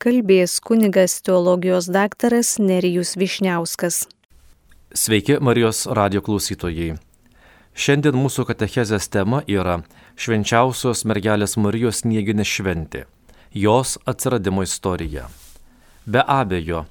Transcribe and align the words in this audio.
kalbės 0.00 0.62
kunigas 0.64 1.18
teologijos 1.20 1.84
daktaras 1.92 2.54
Nerijus 2.56 3.18
Višniauskas. 3.20 4.06
Sveiki 4.96 5.36
Marijos 5.44 5.82
radio 5.84 6.22
klausytojai. 6.24 6.94
Šiandien 7.76 8.16
mūsų 8.16 8.46
katechezės 8.48 9.10
tema 9.12 9.42
yra 9.44 9.82
švenčiausios 10.16 11.04
mergelės 11.04 11.58
Marijos 11.60 12.00
snieginė 12.00 12.46
šventė- 12.48 13.04
jos 13.64 13.98
atsiradimo 14.06 14.62
istorija. 14.64 15.28
Be 16.06 16.24
abejo, 16.26 16.86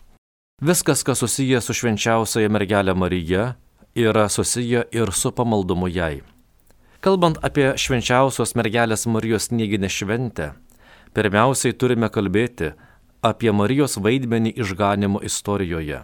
viskas, 0.61 1.03
kas 1.03 1.17
susiję 1.19 1.61
su 1.61 1.73
švenčiausiaja 1.73 2.49
mergelė 2.49 2.95
Marija, 2.95 3.55
yra 3.95 4.29
susiję 4.29 4.83
ir 4.91 5.11
su 5.11 5.31
pamaldumu 5.31 5.87
jai. 5.87 6.21
Kalbant 7.01 7.37
apie 7.41 7.73
švenčiausios 7.73 8.53
mergelės 8.53 9.07
Marijos 9.07 9.49
snieginę 9.49 9.89
šventę, 9.89 10.53
pirmiausiai 11.13 11.73
turime 11.73 12.09
kalbėti 12.09 12.73
apie 13.21 13.51
Marijos 13.51 13.97
vaidmenį 13.99 14.53
išganimo 14.55 15.19
istorijoje. 15.25 16.03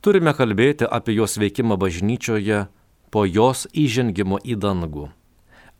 Turime 0.00 0.32
kalbėti 0.34 0.88
apie 0.88 1.14
jos 1.14 1.36
veikimą 1.38 1.76
bažnyčioje 1.78 2.66
po 3.12 3.24
jos 3.28 3.66
įžengimo 3.76 4.40
į 4.40 4.56
dangų, 4.56 5.10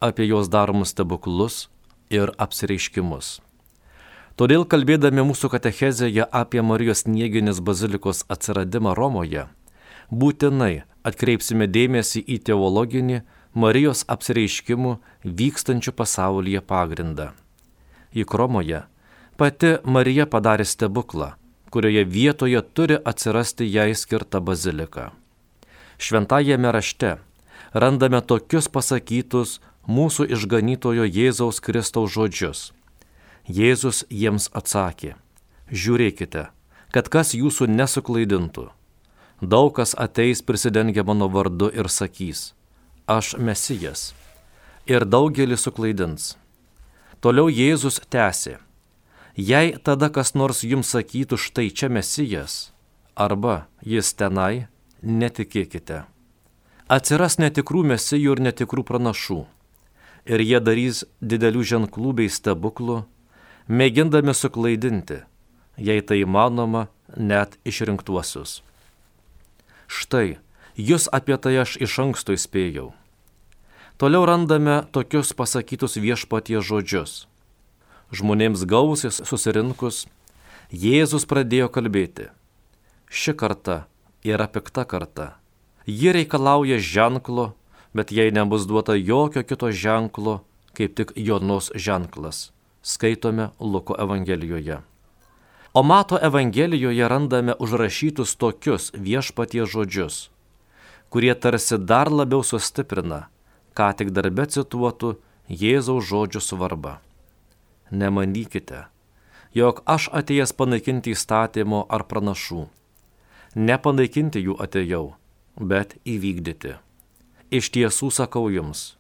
apie 0.01 0.29
jos 0.29 0.53
daromus 0.53 0.93
stebuklus 0.93 1.67
ir 2.13 2.31
apsireiškimus. 2.37 3.41
Todėl 4.37 4.65
kalbėdami 4.69 5.25
mūsų 5.29 5.51
katechezėje 5.53 6.25
apie 6.29 6.63
Marijos 6.65 7.05
Nieginės 7.09 7.61
bazilikos 7.61 8.23
atsiradimą 8.33 8.95
Romoje, 8.97 9.49
būtinai 10.13 10.85
atkreipsime 11.05 11.67
dėmesį 11.69 12.23
į 12.23 12.39
teologinį 12.49 13.23
Marijos 13.53 14.05
apsireiškimų 14.09 14.95
vykstančių 15.25 15.93
pasaulyje 15.93 16.63
pagrindą. 16.65 17.33
Juk 18.13 18.33
Romoje 18.37 18.85
pati 19.37 19.77
Marija 19.85 20.27
padarė 20.27 20.65
stebuklą, 20.69 21.33
kurioje 21.73 22.05
vietoje 22.05 22.63
turi 22.75 22.99
atsirasti 23.05 23.69
jai 23.69 23.93
skirta 23.95 24.41
bazilika. 24.41 25.11
Šventajame 25.99 26.73
rašte 26.73 27.17
randame 27.73 28.21
tokius 28.21 28.69
pasakytus 28.69 29.61
mūsų 29.89 30.29
išganytojo 30.37 31.07
Jėzaus 31.07 31.61
Kristaus 31.65 32.13
žodžius. 32.15 32.71
Jėzus 33.49 34.05
jiems 34.11 34.49
atsakė, 34.55 35.17
žiūrėkite, 35.71 36.47
kad 36.95 37.09
kas 37.09 37.35
jūsų 37.35 37.67
nesuklaidintų. 37.73 38.69
Daug 39.43 39.73
kas 39.75 39.97
ateis 39.99 40.43
prisidengia 40.47 41.03
mano 41.03 41.27
vardu 41.27 41.67
ir 41.75 41.89
sakys, 41.91 42.53
aš 43.11 43.35
mesijas. 43.39 44.13
Ir 44.87 45.07
daugelį 45.07 45.59
suklaidins. 45.59 46.37
Toliau 47.23 47.51
Jėzus 47.51 48.01
tęsė. 48.11 48.59
Jei 49.37 49.79
tada 49.81 50.11
kas 50.13 50.35
nors 50.37 50.61
jums 50.61 50.93
sakytų 50.93 51.39
štai 51.41 51.71
čia 51.73 51.89
mesijas, 51.89 52.73
arba 53.17 53.67
jis 53.81 54.13
tenai, 54.13 54.69
netikėkite. 55.01 56.05
Atsiras 56.93 57.39
netikrų 57.41 57.87
mesijų 57.95 58.37
ir 58.37 58.43
netikrų 58.45 58.85
pranašų. 58.85 59.47
Ir 60.29 60.45
jie 60.45 60.61
darys 60.61 61.05
didelių 61.25 61.65
ženklų 61.65 62.13
bei 62.21 62.29
stebuklų, 62.29 63.03
mėgindami 63.73 64.37
suklaidinti, 64.37 65.23
jei 65.81 66.05
tai 66.05 66.21
įmanoma, 66.23 66.91
net 67.17 67.57
išrinktuosius. 67.65 68.61
Štai, 69.89 70.39
jūs 70.77 71.09
apie 71.09 71.41
tai 71.41 71.57
aš 71.65 71.81
iš 71.81 71.99
anksto 72.05 72.37
įspėjau. 72.37 72.93
Toliau 73.97 74.29
randame 74.29 74.83
tokius 74.93 75.33
pasakytus 75.33 75.97
viešpatie 75.97 76.61
žodžius. 76.61 77.32
Žmonėms 78.13 78.67
gausiai 78.69 79.13
susirinkus, 79.13 80.05
Jėzus 80.73 81.25
pradėjo 81.29 81.69
kalbėti. 81.73 82.29
Ši 83.13 83.35
karta 83.37 83.77
yra 84.25 84.47
pikta 84.49 84.85
karta. 84.89 85.27
Ji 85.85 86.13
reikalauja 86.17 86.79
ženklo, 86.81 87.53
bet 87.93 88.13
jai 88.13 88.31
nebus 88.33 88.65
duota 88.69 88.97
jokio 88.97 89.43
kito 89.45 89.73
ženklo, 89.73 90.41
kaip 90.77 90.97
tik 90.97 91.13
Jonos 91.17 91.73
ženklas. 91.75 92.53
Skaitome 92.83 93.51
Luko 93.61 93.97
Evangelijoje. 93.99 94.81
O 95.73 95.83
Mato 95.83 96.19
Evangelijoje 96.21 97.09
randame 97.09 97.57
užrašytus 97.59 98.37
tokius 98.37 98.93
viešpatie 98.93 99.65
žodžius, 99.65 100.29
kurie 101.09 101.33
tarsi 101.35 101.79
dar 101.79 102.13
labiau 102.13 102.45
sustiprina 102.45 103.29
ką 103.77 103.89
tik 103.97 104.13
darbe 104.13 104.47
cituotų 104.47 105.17
Jėzaus 105.49 106.07
žodžių 106.09 106.41
svarbą. 106.45 106.99
Nemanykite, 107.93 108.87
jog 109.53 109.83
aš 109.85 110.09
atėjęs 110.17 110.55
panaikinti 110.57 111.13
įstatymo 111.13 111.83
ar 111.93 112.07
pranašų. 112.09 112.65
Nepanaikinti 113.53 114.41
jų 114.41 114.57
atėjau, 114.65 115.05
bet 115.61 115.99
įvykdyti. 116.09 116.79
Iš 117.53 117.69
tiesų 117.75 118.09
sakau 118.17 118.47
jums, 118.49 118.95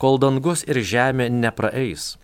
kol 0.00 0.16
dangus 0.16 0.64
ir 0.64 0.80
žemė 0.80 1.28
nepraeis, 1.28 2.14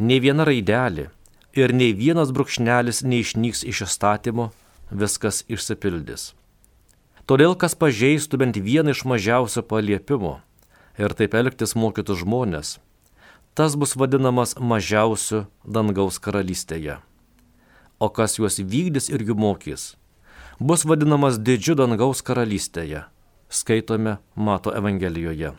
nei 0.00 0.16
viena 0.24 0.48
raidelė 0.48 1.10
ir 1.52 1.76
nei 1.76 1.92
vienas 1.92 2.32
brūkšnelis 2.32 3.02
neišnyks 3.04 3.66
iš 3.68 3.84
įstatymo, 3.84 4.48
viskas 4.90 5.44
išsipildys. 5.44 6.32
Todėl, 7.28 7.52
kas 7.52 7.76
pažeistų 7.76 8.40
bent 8.40 8.56
vieną 8.56 8.96
iš 8.96 9.04
mažiausio 9.08 9.60
paliepimo, 9.64 10.38
ir 10.96 11.12
taip 11.16 11.36
elgtis 11.36 11.76
mokytų 11.76 12.16
žmonės, 12.24 12.78
tas 13.54 13.76
bus 13.76 13.94
vadinamas 13.96 14.56
mažiausiu 14.58 15.44
dangaus 15.64 16.18
karalystėje. 16.18 16.98
O 18.02 18.10
kas 18.10 18.38
juos 18.38 18.58
vykdys 18.58 19.06
ir 19.08 19.22
jų 19.22 19.36
mokys, 19.38 19.94
bus 20.58 20.82
vadinamas 20.84 21.38
didžiu 21.38 21.76
dangaus 21.78 22.22
karalystėje, 22.26 23.04
skaitome 23.48 24.18
Mato 24.34 24.74
Evangelijoje. 24.74 25.54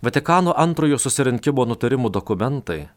Vatikano 0.00 0.54
antrojo 0.56 0.96
susirinkimo 0.96 1.66
nutarimų 1.68 2.08
dokumentai 2.08 2.88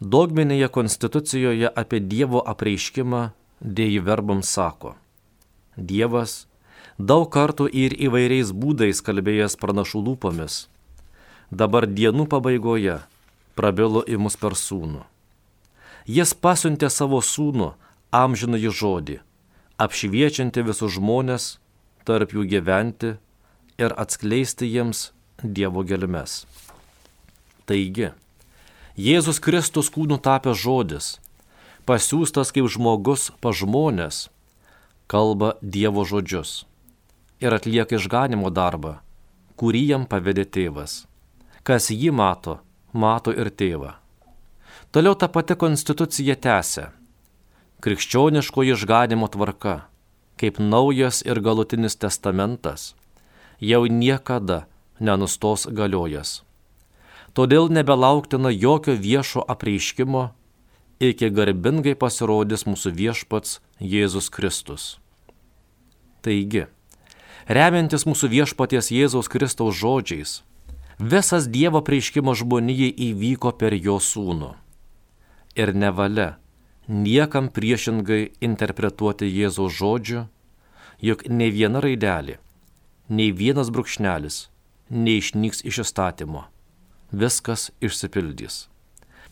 dogminėje 0.00 0.68
konstitucijoje 0.68 1.70
apie 1.72 2.00
Dievo 2.00 2.42
apreiškimą 2.52 3.22
dėjai 3.62 4.02
verbams 4.04 4.50
sako. 4.52 4.92
Dievas 5.76 6.44
daug 6.98 7.30
kartų 7.32 7.70
ir 7.72 7.96
įvairiais 7.96 8.52
būdais 8.52 9.00
kalbėjęs 9.00 9.56
pranašų 9.56 10.04
lūpomis. 10.10 10.66
Dabar 11.48 11.86
dienų 11.88 12.28
pabaigoje 12.28 12.98
prabilo 13.58 14.02
į 14.06 14.18
mus 14.20 14.38
per 14.40 14.56
sūnų. 14.58 15.02
Jis 16.06 16.32
pasiuntė 16.34 16.90
savo 16.90 17.20
sūnų 17.22 17.72
amžinąjį 18.12 18.72
žodį, 18.78 19.18
apšviečianti 19.80 20.64
visus 20.66 20.96
žmonės, 20.96 21.44
tarp 22.04 22.34
jų 22.34 22.46
gyventi 22.50 23.14
ir 23.78 23.94
atskleisti 23.96 24.68
jiems 24.68 25.10
Dievo 25.42 25.82
gelmes. 25.82 26.44
Taigi, 27.66 28.12
Jėzus 28.94 29.40
Kristus 29.42 29.88
kūnų 29.90 30.20
tapęs 30.22 30.58
žodis, 30.60 31.06
pasiūstas 31.88 32.52
kaip 32.54 32.68
žmogus 32.70 33.30
pa 33.40 33.54
žmonės, 33.56 34.28
kalba 35.10 35.56
Dievo 35.62 36.04
žodžius 36.06 36.62
ir 37.42 37.54
atlieka 37.56 37.98
išganimo 37.98 38.52
darbą, 38.54 39.00
kurį 39.58 39.82
jam 39.88 40.04
pavedė 40.06 40.44
tėvas. 40.46 41.02
Kas 41.66 41.90
jį 41.90 42.12
mato, 42.14 42.60
mato 42.92 43.32
ir 43.32 43.50
tėvą. 43.50 43.96
Toliau 44.92 45.16
ta 45.16 45.28
pati 45.28 45.56
konstitucija 45.56 46.36
tęsia. 46.36 46.90
Krikščioniško 47.82 48.62
išganimo 48.72 49.26
tvarka, 49.32 49.88
kaip 50.38 50.60
naujas 50.60 51.22
ir 51.26 51.40
galutinis 51.40 51.96
testamentas, 51.96 52.92
jau 53.58 53.86
niekada 53.88 54.66
nenustos 55.00 55.66
galiojas. 55.66 56.42
Todėl 57.32 57.72
nebelauktina 57.72 58.52
jokio 58.52 58.94
viešo 58.94 59.42
apreiškimo, 59.48 60.28
iki 61.00 61.30
garbingai 61.32 61.96
pasirodys 61.98 62.66
mūsų 62.68 62.92
viešpats 62.98 63.58
Jėzus 63.80 64.28
Kristus. 64.30 64.84
Taigi, 66.22 66.68
remiantis 67.48 68.04
mūsų 68.06 68.30
viešpaties 68.36 68.92
Jėzaus 68.94 69.32
Kristaus 69.32 69.74
žodžiais, 69.80 70.42
visas 71.02 71.48
Dievo 71.50 71.82
prieiškimo 71.82 72.34
žmonijai 72.38 72.92
įvyko 73.10 73.52
per 73.58 73.74
jo 73.74 73.98
sūnų. 73.98 74.52
Ir 75.58 75.74
nevalia 75.74 76.36
niekam 76.88 77.50
priešingai 77.52 78.22
interpretuoti 78.40 79.26
Jėzaus 79.26 79.74
žodžių, 79.78 80.22
juk 81.02 81.26
nei 81.28 81.50
viena 81.50 81.82
raidelė, 81.82 82.38
nei 83.10 83.34
vienas 83.34 83.74
brūkšnelis 83.74 84.46
neišnyks 84.88 85.64
iš 85.66 85.82
įstatymo. 85.84 86.46
Viskas 87.12 87.70
išsipildys. 87.84 88.68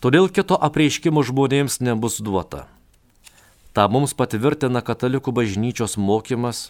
Todėl 0.01 0.29
kito 0.29 0.57
apreiškimo 0.57 1.23
žmonėms 1.25 1.81
nebus 1.81 2.21
duota. 2.21 2.67
Ta 3.73 3.87
mums 3.89 4.13
patvirtina 4.17 4.83
katalikų 4.83 5.33
bažnyčios 5.33 5.97
mokymas 6.01 6.69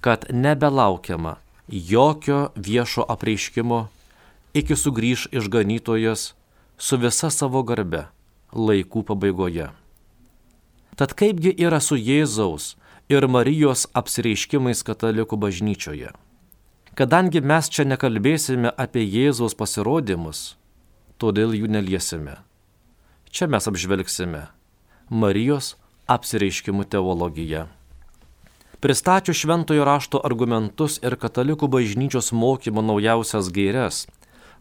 kad 0.00 0.24
nebelaukiama 0.30 1.36
jokio 1.68 2.48
viešo 2.56 3.04
apreiškimo, 3.08 3.88
iki 4.54 4.76
sugrįž 4.76 5.28
išganytojas 5.32 6.34
su 6.78 6.98
visa 6.98 7.30
savo 7.30 7.62
garbe 7.62 8.06
laikų 8.52 9.04
pabaigoje. 9.06 9.70
Tad 10.98 11.14
kaipgi 11.14 11.52
yra 11.54 11.80
su 11.80 11.96
Jėzaus 11.96 12.74
ir 13.08 13.26
Marijos 13.30 13.86
apsireiškimais 13.94 14.82
katalikų 14.86 15.38
bažnyčioje? 15.38 16.10
Kadangi 16.98 17.40
mes 17.40 17.70
čia 17.70 17.86
nekalbėsime 17.86 18.72
apie 18.76 19.04
Jėzaus 19.06 19.54
pasirodymus, 19.54 20.56
todėl 21.16 21.54
jų 21.54 21.70
neliesime. 21.70 22.40
Čia 23.30 23.46
mes 23.46 23.70
apžvelgsime 23.70 24.48
Marijos 25.10 25.76
apsireiškimų 26.10 26.88
teologiją. 26.90 27.68
Pristačiu 28.80 29.34
šventojo 29.36 29.84
rašto 29.84 30.20
argumentus 30.24 30.98
ir 31.04 31.14
katalikų 31.20 31.68
bažnyčios 31.68 32.32
mokymo 32.32 32.82
naujausias 32.82 33.50
gairias 33.52 34.06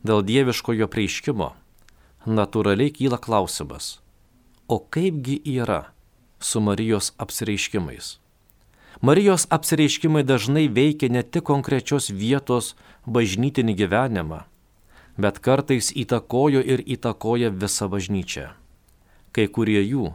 dėl 0.03 0.23
dieviškojo 0.23 0.87
prieiškimo, 0.91 1.51
natūraliai 2.27 2.93
kyla 2.95 3.19
klausimas, 3.21 3.99
o 4.67 4.79
kaipgi 4.79 5.39
yra 5.57 5.89
su 6.39 6.61
Marijos 6.63 7.13
apsireiškimais? 7.17 8.17
Marijos 9.01 9.45
apsireiškimai 9.49 10.23
dažnai 10.27 10.67
veikia 10.67 11.09
ne 11.11 11.23
tik 11.23 11.45
konkrečios 11.47 12.09
vietos 12.11 12.73
bažnytinį 13.07 13.75
gyvenimą, 13.79 14.41
bet 15.15 15.39
kartais 15.39 15.91
įtakojo 15.95 16.63
ir 16.63 16.83
įtakoja 16.83 17.51
visą 17.51 17.87
bažnyčią. 17.91 18.49
Kai 19.31 19.47
kurie 19.47 19.79
jų 19.83 20.13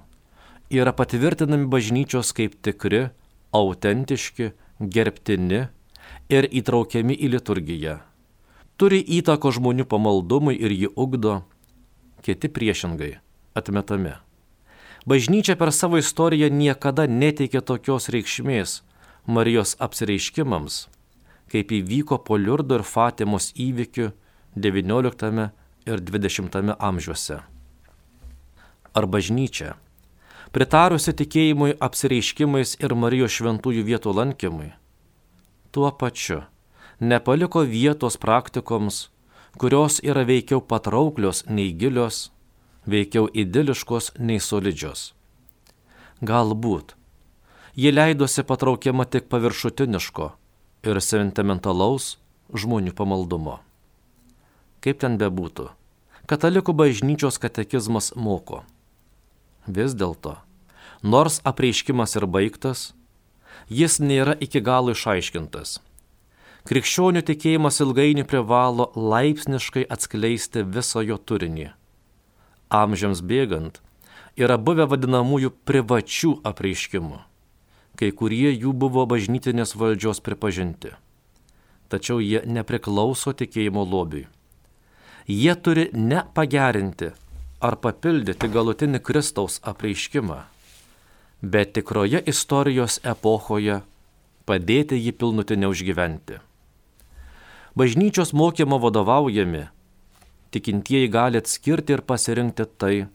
yra 0.74 0.92
patvirtinami 0.92 1.68
bažnyčios 1.70 2.32
kaip 2.36 2.56
tikri, 2.60 3.08
autentiški, 3.54 4.52
gerbtini 4.80 5.68
ir 6.28 6.48
įtraukiami 6.50 7.14
į 7.14 7.30
liturgiją. 7.36 8.00
Turi 8.76 8.98
įtako 8.98 9.52
žmonių 9.54 9.86
pamaldumui 9.86 10.56
ir 10.58 10.72
jį 10.74 10.88
ugdo, 10.98 11.44
kiti 12.26 12.50
priešingai 12.50 13.12
atmetami. 13.54 14.16
Bažnyčia 15.06 15.54
per 15.60 15.70
savo 15.72 16.00
istoriją 16.00 16.48
niekada 16.50 17.06
neteikė 17.06 17.60
tokios 17.60 18.08
reikšmės 18.10 18.80
Marijos 19.26 19.76
apsireiškimams, 19.80 20.86
kaip 21.52 21.70
įvyko 21.76 22.18
po 22.24 22.36
Liurdo 22.40 22.80
ir 22.80 22.84
Fatimos 22.88 23.52
įvykių 23.54 24.10
XIX 24.56 25.50
ir 25.86 26.00
XX 26.00 26.74
amžiuose. 26.78 27.38
Ar 28.94 29.06
bažnyčia 29.06 29.74
pritarusi 30.56 31.14
tikėjimui 31.14 31.76
apsireiškimais 31.78 32.74
ir 32.80 32.96
Marijos 32.98 33.36
šventųjų 33.38 33.86
vietų 33.86 34.16
lankymui, 34.18 34.72
tuo 35.70 35.92
pačiu 35.92 36.42
nepaliko 37.08 37.64
vietos 37.68 38.16
praktikoms, 38.20 39.08
kurios 39.58 40.00
yra 40.02 40.24
veikiau 40.26 40.60
patrauklios 40.60 41.44
nei 41.46 41.72
gilios, 41.72 42.30
veikiau 42.86 43.28
idiliškos 43.32 44.12
nei 44.18 44.40
solidžios. 44.40 45.12
Galbūt 46.24 46.94
ji 47.76 47.92
leidosi 47.92 48.44
patraukiama 48.46 49.04
tik 49.04 49.28
paviršutiniško 49.28 50.28
ir 50.88 51.00
sentimentalaus 51.00 52.14
žmonių 52.54 52.92
pamaldumo. 52.96 53.58
Kaip 54.84 55.00
ten 55.00 55.16
bebūtų, 55.18 55.70
katalikų 56.30 56.76
bažnyčios 56.76 57.40
katekizmas 57.40 58.12
moko 58.16 58.62
Vis 59.66 59.94
dėlto, 59.96 60.36
nors 61.00 61.40
apreiškimas 61.48 62.18
ir 62.20 62.26
baigtas, 62.28 62.92
jis 63.72 63.96
nėra 63.96 64.36
iki 64.36 64.60
galo 64.60 64.92
išaiškintas. 64.92 65.78
Krikščionių 66.64 67.20
tikėjimas 67.28 67.76
ilgainiui 67.84 68.22
privalo 68.24 68.86
laipsniškai 68.96 69.82
atskleisti 69.92 70.62
visą 70.64 71.02
jo 71.04 71.18
turinį. 71.20 71.66
Amžiams 72.72 73.20
bėgant 73.20 73.82
yra 74.40 74.56
buvę 74.56 74.86
vadinamųjų 74.88 75.50
privačių 75.68 76.30
apreiškimų. 76.48 77.18
Kai 78.00 78.08
kurie 78.16 78.48
jų 78.48 78.72
buvo 78.72 79.04
bažnytinės 79.10 79.76
valdžios 79.76 80.22
pripažinti. 80.24 80.94
Tačiau 81.92 82.16
jie 82.24 82.40
nepriklauso 82.48 83.36
tikėjimo 83.36 83.84
lobiui. 83.84 84.24
Jie 85.28 85.54
turi 85.60 85.90
ne 85.92 86.24
pagerinti, 86.32 87.12
ar 87.60 87.76
papildyti 87.76 88.48
galutinį 88.56 89.02
Kristaus 89.04 89.60
apreiškimą, 89.60 90.40
bet 91.44 91.76
tikroje 91.76 92.24
istorijos 92.24 92.98
epochoje 93.04 93.82
padėti 94.48 94.96
jį 94.96 95.12
pilnutinę 95.20 95.68
užgyventi. 95.68 96.40
Bažnyčios 97.74 98.32
mokymo 98.32 98.78
vadovaujami, 98.78 99.66
tikintieji 100.50 101.08
gali 101.08 101.40
atskirti 101.42 101.96
ir 101.96 102.02
pasirinkti 102.06 102.66
tai, 102.78 103.06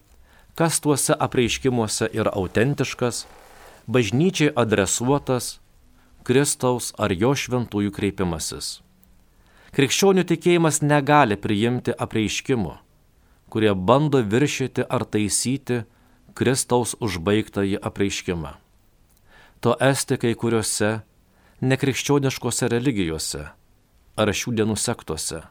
kas 0.55 0.81
tuose 0.83 1.15
apreiškimuose 1.15 2.09
yra 2.11 2.33
autentiškas, 2.35 3.23
bažnyčiai 3.87 4.51
adresuotas, 4.55 5.59
Kristaus 6.27 6.91
ar 6.99 7.15
jo 7.15 7.31
šventųjų 7.31 7.95
kreipimasis. 7.95 8.81
Krikščionių 9.73 10.27
tikėjimas 10.27 10.81
negali 10.83 11.39
priimti 11.39 11.95
apreiškimų 11.95 12.75
kurie 13.49 13.73
bando 13.73 14.21
viršyti 14.21 14.85
ar 14.85 15.03
taisyti 15.05 15.83
Kristaus 16.37 16.95
užbaigtąjį 17.03 17.81
apreiškimą. 17.89 18.53
To 19.65 19.75
esti 19.83 20.17
kai 20.21 20.35
kuriuose 20.39 20.91
nekrikščioniškose 21.59 22.69
religijose 22.71 23.49
ar 24.19 24.31
šių 24.35 24.57
dienų 24.59 24.75
sektuose, 24.75 25.45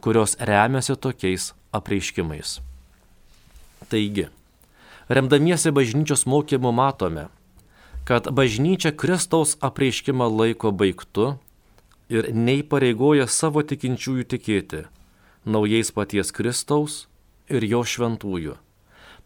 kurios 0.00 0.36
remiasi 0.38 0.94
tokiais 0.94 1.50
apreiškimais. 1.74 2.60
Taigi, 3.90 4.28
remdamiesi 5.08 5.72
bažnyčios 5.74 6.26
mokymu 6.30 6.72
matome, 6.72 7.26
kad 8.06 8.30
bažnyčia 8.30 8.94
Kristaus 8.94 9.56
apreiškimą 9.60 10.30
laiko 10.30 10.70
baigtu 10.70 11.32
ir 12.08 12.30
neįpareigoja 12.30 13.26
savo 13.26 13.66
tikinčiųjų 13.66 14.26
tikėti 14.30 14.86
naujais 15.46 15.92
paties 15.94 16.32
Kristaus 16.34 17.06
ir 17.50 17.66
jo 17.66 17.82
šventųjų, 17.86 18.56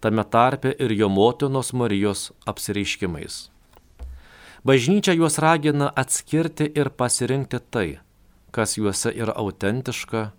tame 0.00 0.24
tarpe 0.24 0.72
ir 0.76 0.92
jo 0.92 1.08
motinos 1.08 1.72
Marijos 1.72 2.30
apsireiškimais. 2.48 3.48
Bažnyčia 4.64 5.14
juos 5.16 5.38
ragina 5.40 5.88
atskirti 5.88 6.66
ir 6.76 6.90
pasirinkti 6.92 7.60
tai, 7.72 7.88
kas 8.50 8.76
juose 8.78 9.12
yra 9.14 9.34
autentiška, 9.36 10.30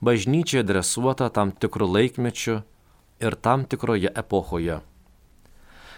bažnyčia 0.00 0.62
adresuota 0.64 1.28
tam 1.30 1.52
tikrų 1.52 1.88
laikmečių 1.96 2.60
ir 3.20 3.36
tam 3.40 3.64
tikroje 3.64 4.12
epochoje. 4.14 4.80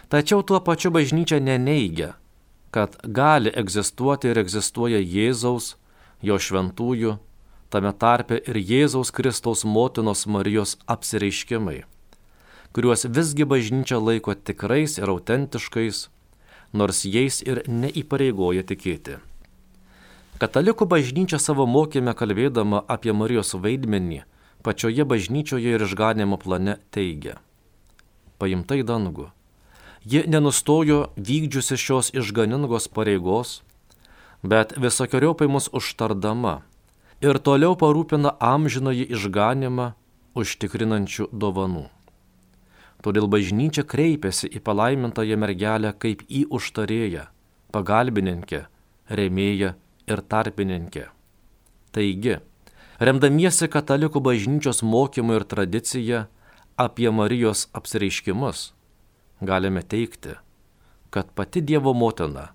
Tačiau 0.09 0.41
tuo 0.41 0.59
pačiu 0.65 0.89
bažnyčia 0.91 1.37
neneigia, 1.39 2.15
kad 2.71 2.97
gali 3.03 3.51
egzistuoti 3.53 4.31
ir 4.31 4.39
egzistuoja 4.41 4.97
Jėzaus, 4.97 5.75
jo 6.21 6.37
šventųjų 6.41 7.17
tame 7.69 7.93
tarpe 7.93 8.39
ir 8.41 8.57
Jėzaus 8.57 9.13
Kristaus 9.13 9.61
motinos 9.65 10.25
Marijos 10.25 10.77
apsireiškimai, 10.89 11.83
kuriuos 12.73 13.05
visgi 13.05 13.45
bažnyčia 13.45 14.01
laiko 14.01 14.33
tikrais 14.33 14.97
ir 14.97 15.13
autentiškais, 15.13 16.07
nors 16.73 17.05
jais 17.05 17.41
ir 17.45 17.61
neįpareigoja 17.69 18.65
tikėti. 18.65 19.19
Katalikų 20.39 20.85
bažnyčia 20.87 21.35
savo 21.35 21.65
mokymę 21.67 22.13
kalbėdama 22.15 22.79
apie 22.87 23.11
Marijos 23.11 23.51
vaidmenį 23.59 24.21
pačioje 24.63 25.03
bažnyčioje 25.03 25.73
ir 25.75 25.83
išganimo 25.83 26.37
plane 26.39 26.77
teigia. 26.95 27.39
Paimta 28.39 28.77
į 28.79 28.85
dangų. 28.87 29.27
Ji 30.07 30.23
nenustojo 30.31 31.09
vykdžiusi 31.19 31.75
šios 31.75 32.11
išganingos 32.15 32.87
pareigos, 32.87 33.59
bet 34.43 34.71
visokiojopai 34.79 35.49
mus 35.51 35.67
užtardama 35.75 36.61
ir 37.19 37.39
toliau 37.43 37.75
parūpina 37.75 38.37
amžinąjį 38.39 39.09
išganimą 39.11 39.91
užtikrinančių 40.39 41.29
dovanų. 41.35 41.89
Todėl 43.03 43.27
bažnyčia 43.31 43.83
kreipiasi 43.83 44.47
į 44.55 44.63
palaimintąją 44.63 45.35
mergelę 45.39 45.91
kaip 45.99 46.23
į 46.27 46.45
užtarėją, 46.47 47.27
pagalbininkę, 47.75 48.65
remėją 49.11 49.75
ir 50.09 50.21
tarpininkę. 50.25 51.07
Taigi, 51.93 52.37
remdamiesi 52.99 53.69
katalikų 53.71 54.21
bažnyčios 54.25 54.83
mokymu 54.83 55.39
ir 55.39 55.45
tradicija 55.49 56.25
apie 56.77 57.09
Marijos 57.11 57.67
apsireiškimus, 57.73 58.71
galime 59.41 59.81
teikti, 59.81 60.37
kad 61.09 61.31
pati 61.35 61.61
Dievo 61.61 61.93
motina 61.93 62.49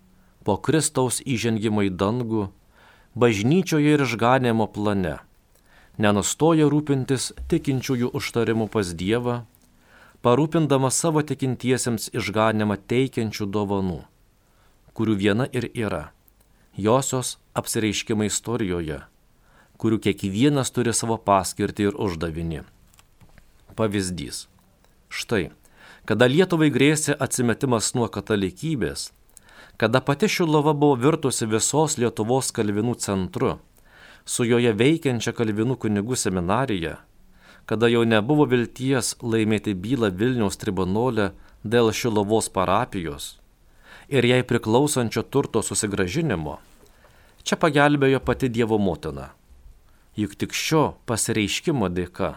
po 0.45 0.57
Kristaus 0.61 1.19
įžengimo 1.25 1.83
į 1.87 1.91
dangų 1.97 2.47
bažnyčioje 3.15 3.95
ir 3.95 4.03
išganimo 4.05 4.67
plane, 4.71 5.17
nenustoja 5.97 6.69
rūpintis 6.71 7.31
tikinčiųjų 7.51 8.11
užtarimu 8.19 8.67
pas 8.71 8.91
Dievą, 8.93 9.43
parūpindama 10.25 10.91
savo 10.91 11.21
tikintiesiems 11.21 12.11
išganimą 12.17 12.77
teikiančių 12.91 13.47
dovanų, 13.51 14.01
kurių 14.97 15.15
viena 15.21 15.47
ir 15.51 15.69
yra 15.73 16.09
josios 16.75 17.37
apsireiškimai 17.59 18.29
istorijoje, 18.29 19.01
kurių 19.81 19.99
kiekvienas 20.07 20.71
turi 20.75 20.93
savo 20.95 21.17
paskirtį 21.29 21.89
ir 21.89 21.99
uždavinį. 22.07 22.63
Pavyzdys. 23.75 24.45
Štai, 25.11 25.49
kada 26.07 26.27
Lietuvai 26.31 26.69
grėsė 26.71 27.15
atsimetimas 27.19 27.93
nuo 27.95 28.07
katalikybės, 28.11 29.09
kada 29.81 30.01
pati 30.01 30.29
Šilova 30.31 30.73
buvo 30.73 30.99
virtusi 30.99 31.47
visos 31.47 31.97
Lietuvos 31.99 32.51
kalvinų 32.55 32.95
centru, 33.03 33.57
su 34.25 34.47
joje 34.47 34.71
veikiančia 34.75 35.35
kalvinų 35.35 35.79
kunigų 35.85 36.19
seminarija, 36.19 36.99
kada 37.65 37.89
jau 37.91 38.03
nebuvo 38.07 38.45
vilties 38.47 39.15
laimėti 39.21 39.73
bylą 39.73 40.11
Vilniaus 40.13 40.59
tribunolę 40.61 41.31
dėl 41.63 41.91
Šilovos 41.91 42.51
parapijos 42.53 43.35
ir 44.07 44.25
jai 44.25 44.43
priklausančio 44.43 45.23
turto 45.23 45.61
susigražinimo, 45.65 46.59
čia 47.45 47.59
pagelbėjo 47.61 48.19
pati 48.25 48.49
Dievo 48.49 48.81
motina. 48.81 49.31
Juk 50.17 50.33
tik 50.39 50.55
šio 50.55 50.95
pasireiškimo 51.05 51.91
dėka 51.93 52.35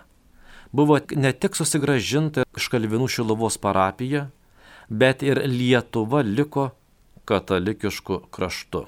buvo 0.73 0.99
ne 1.17 1.33
tik 1.33 1.57
susigražinta 1.57 2.45
iš 2.57 2.69
Kalvinų 2.73 3.09
Šilovos 3.09 3.59
parapija, 3.61 4.29
bet 4.89 5.23
ir 5.23 5.41
Lietuva 5.47 6.23
liko 6.25 6.71
katalikišku 7.29 8.29
kraštu. 8.33 8.87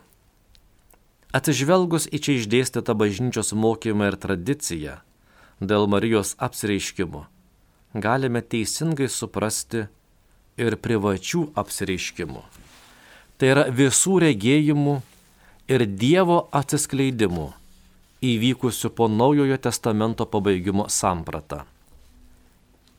Atsižvelgus 1.37 2.09
į 2.11 2.19
čia 2.19 2.37
išdėstytą 2.41 2.97
bažnyčios 2.99 3.53
mokymą 3.55 4.11
ir 4.11 4.17
tradiciją 4.19 4.97
dėl 5.61 5.87
Marijos 5.93 6.35
apsireiškimo, 6.43 7.27
galime 7.95 8.41
teisingai 8.43 9.07
suprasti 9.13 9.87
ir 10.59 10.77
privačių 10.77 11.51
apsireiškimų. 11.61 12.43
Tai 13.39 13.53
yra 13.55 13.69
visų 13.73 14.19
regėjimų 14.25 14.97
ir 15.71 15.87
Dievo 15.87 16.49
atsiskleidimų 16.51 17.47
įvykusių 18.27 18.91
po 18.91 19.07
Naujojo 19.09 19.57
testamento 19.63 20.27
pabaigimo 20.27 20.89
sampratą. 20.91 21.63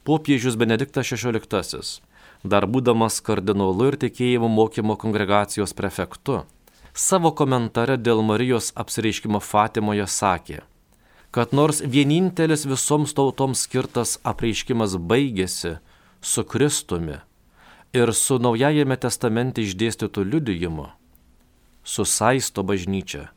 Popiežius 0.07 0.55
Benediktas 0.57 1.11
XVI, 1.11 1.83
dar 2.43 2.65
būdamas 2.65 3.19
kardinolu 3.21 3.91
ir 3.91 3.97
tikėjimo 4.01 4.47
mokymo 4.49 4.95
kongregacijos 4.97 5.75
prefektu, 5.77 6.41
savo 6.95 7.33
komentare 7.35 7.99
dėl 7.99 8.23
Marijos 8.25 8.71
apsireiškimo 8.73 9.43
Fatimoje 9.43 10.07
sakė, 10.07 10.61
kad 11.35 11.51
nors 11.53 11.83
vienintelis 11.83 12.63
visoms 12.65 13.13
tautoms 13.13 13.67
skirtas 13.67 14.15
apreiškimas 14.23 14.95
baigėsi 14.95 15.75
su 16.21 16.47
Kristumi 16.47 17.19
ir 17.93 18.15
su 18.15 18.39
Naujajame 18.39 18.97
testamente 18.97 19.61
išdėstytų 19.61 20.25
liudijimu, 20.31 20.87
susaisto 21.83 22.63
bažnyčia 22.63 23.29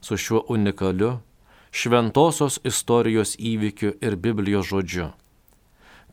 su 0.00 0.16
šiuo 0.16 0.44
unikaliu 0.48 1.18
šventosios 1.70 2.58
istorijos 2.64 3.36
įvykiu 3.38 3.92
ir 4.00 4.16
Biblijos 4.16 4.70
žodžiu, 4.70 5.10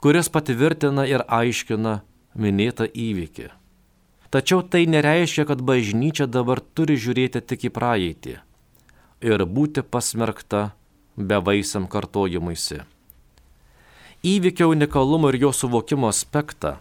kuris 0.01 0.29
patvirtina 0.29 1.07
ir 1.09 1.23
aiškina 1.27 2.01
minėtą 2.37 2.85
įvykį. 2.91 3.47
Tačiau 4.29 4.61
tai 4.61 4.83
nereiškia, 4.91 5.47
kad 5.47 5.63
bažnyčia 5.63 6.27
dabar 6.27 6.59
turi 6.59 6.97
žiūrėti 6.99 7.41
tik 7.41 7.69
į 7.69 7.73
praeitį 7.73 8.35
ir 9.23 9.45
būti 9.47 9.81
pasmerkta 9.81 10.71
bevaisiam 11.17 11.87
kartojimuisi. 11.89 12.83
Įvykio 14.27 14.67
unikalumo 14.73 15.31
ir 15.31 15.39
jo 15.41 15.51
suvokimo 15.53 16.09
aspektą, 16.11 16.77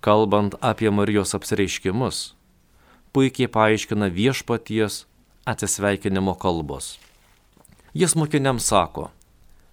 kalbant 0.00 0.54
apie 0.60 0.90
Marijos 0.92 1.34
apsireiškimus, 1.36 2.36
puikiai 3.16 3.48
paaiškina 3.48 4.12
viešpaties 4.12 5.02
atsisveikinimo 5.48 6.36
kalbos. 6.36 6.94
Jis 7.96 8.12
mokiniams 8.20 8.68
sako, 8.68 9.10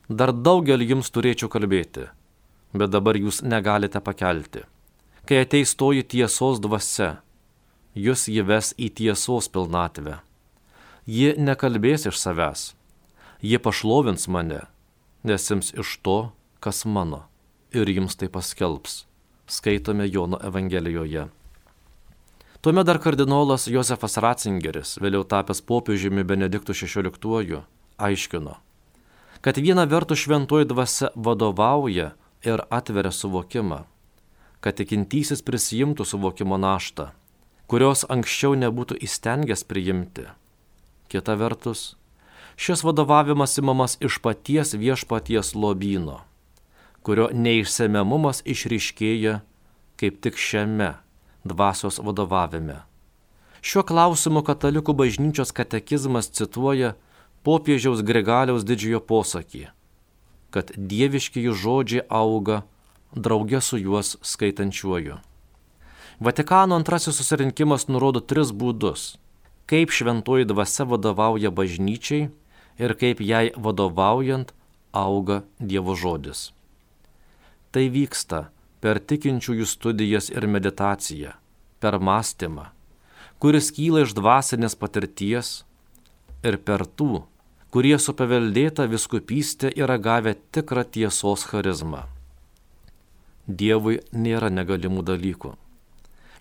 dar 0.07 0.31
daugelį 0.31 0.93
jums 0.95 1.11
turėčiau 1.11 1.51
kalbėti, 1.51 2.07
bet 2.71 2.93
dabar 2.95 3.19
jūs 3.19 3.43
negalite 3.43 3.99
pakelti 3.99 4.63
kai 5.25 5.43
ateis 5.43 5.71
toji 5.79 6.03
tiesos 6.03 6.59
dvasia, 6.59 7.21
jūs 7.95 8.27
jį 8.27 8.43
ves 8.47 8.73
į 8.75 8.89
tiesos 8.99 9.47
pilnatvę. 9.51 10.19
Ji 11.07 11.35
nekalbės 11.39 12.07
iš 12.09 12.19
savęs, 12.19 12.63
ji 13.43 13.59
pašlovins 13.59 14.27
mane, 14.27 14.63
nes 15.23 15.47
jums 15.49 15.71
iš 15.79 15.97
to, 16.03 16.17
kas 16.63 16.83
mano, 16.85 17.23
ir 17.71 17.87
jums 17.87 18.19
tai 18.19 18.27
paskelbs. 18.31 19.03
Skaitome 19.47 20.07
Jono 20.07 20.39
Evangelijoje. 20.43 21.27
Tuomet 22.63 22.85
dar 22.85 22.95
kardinolas 22.95 23.65
Josefas 23.67 24.13
Ratzingeris, 24.23 24.93
vėliau 25.03 25.25
tapęs 25.27 25.59
popiežiumi 25.67 26.23
Benediktų 26.23 26.71
XVI, 26.71 27.57
aiškino, 27.99 28.53
kad 29.43 29.59
viena 29.59 29.83
vertus 29.83 30.21
šventoji 30.21 30.69
dvasia 30.69 31.09
vadovauja 31.11 32.13
ir 32.47 32.63
atveria 32.71 33.11
suvokimą, 33.11 33.81
kad 34.63 34.79
tikintysis 34.79 35.43
prisijimtų 35.43 36.07
suvokimo 36.07 36.55
naštą, 36.55 37.09
kurios 37.67 38.05
anksčiau 38.07 38.55
nebūtų 38.55 39.01
įstengęs 39.09 39.67
priimti. 39.67 40.29
Kita 41.11 41.35
vertus, 41.35 41.97
šis 42.55 42.87
vadovavimas 42.87 43.59
imamas 43.59 43.99
iš 43.99 44.23
paties 44.23 44.71
viešpaties 44.71 45.51
lobyno, 45.51 46.21
kurio 47.03 47.27
neišsemiamumas 47.27 48.39
išryškėja 48.47 49.41
kaip 49.99 50.23
tik 50.23 50.39
šiame 50.39 50.93
dvasios 51.43 51.99
vadovavime. 51.99 52.81
Šiuo 53.63 53.83
klausimu 53.87 54.43
katalikų 54.43 54.95
bažnyčios 54.95 55.53
katekizmas 55.55 56.27
cituoja 56.35 56.93
popiežiaus 57.47 58.03
Grigaliaus 58.03 58.65
didžiojo 58.67 58.99
posakį, 59.07 59.67
kad 60.51 60.71
dieviškiai 60.75 61.51
žodžiai 61.51 62.03
auga 62.11 62.63
draugė 63.15 63.61
su 63.61 63.79
juos 63.79 64.17
skaitančiuoju. 64.21 65.19
Vatikano 66.23 66.75
antrasis 66.79 67.17
susirinkimas 67.19 67.87
nurodo 67.87 68.21
tris 68.21 68.51
būdus, 68.51 69.15
kaip 69.67 69.91
šventoji 69.91 70.47
dvasia 70.47 70.85
vadovauja 70.87 71.51
bažnyčiai 71.51 72.29
ir 72.79 72.95
kaip 72.99 73.21
jai 73.21 73.51
vadovaujant 73.55 74.53
auga 74.93 75.43
Dievo 75.59 75.95
žodis. 75.97 76.51
Tai 77.73 77.89
vyksta 77.89 78.52
per 78.83 78.99
tikinčiųjų 78.99 79.65
studijas 79.69 80.27
ir 80.33 80.43
meditaciją, 80.51 81.31
per 81.79 81.99
mąstymą, 82.03 82.65
kuris 83.39 83.71
kyla 83.75 84.03
iš 84.03 84.11
dvasinės 84.17 84.75
patirties 84.75 85.51
ir 86.43 86.59
per 86.67 86.83
tų, 86.83 87.23
kurie 87.71 87.95
su 87.99 88.11
paveldėta 88.19 88.89
viskupystė 88.91 89.71
yra 89.79 89.95
gavę 89.97 90.35
tikrą 90.51 90.83
tiesos 90.83 91.47
charizmą. 91.47 92.03
Dievui 93.47 94.01
nėra 94.11 94.51
negalimų 94.51 95.03
dalykų. 95.07 95.55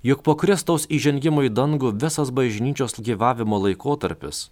Juk 0.02 0.22
po 0.26 0.34
Kristaus 0.34 0.88
įžengimo 0.90 1.46
į 1.46 1.52
dangų 1.54 1.92
visas 2.02 2.34
bažnyčios 2.34 2.98
gyvavimo 2.98 3.62
laikotarpis 3.62 4.48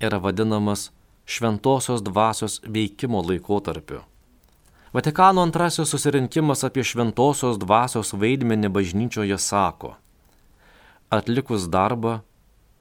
yra 0.00 0.16
vadinamas 0.24 0.88
šventosios 1.28 2.00
dvasios 2.02 2.62
veikimo 2.64 3.20
laikotarpiu. 3.20 4.00
Vatikano 4.92 5.44
antrasis 5.46 5.92
susirinkimas 5.92 6.64
apie 6.66 6.82
šventosios 6.82 7.60
dvasios 7.62 8.10
vaidmenį 8.12 8.72
bažnyčioje 8.74 9.38
sako, 9.38 9.94
atlikus 11.14 11.68
darbą, 11.70 12.20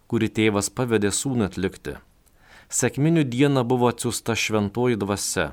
kurį 0.09 0.31
tėvas 0.39 0.71
pavedė 0.73 1.13
sūnų 1.13 1.51
atlikti, 1.51 1.99
sėkminių 2.69 3.27
dieną 3.29 3.65
buvo 3.69 3.93
atsiusta 3.93 4.33
šventoji 4.33 4.97
dvasia 4.97 5.51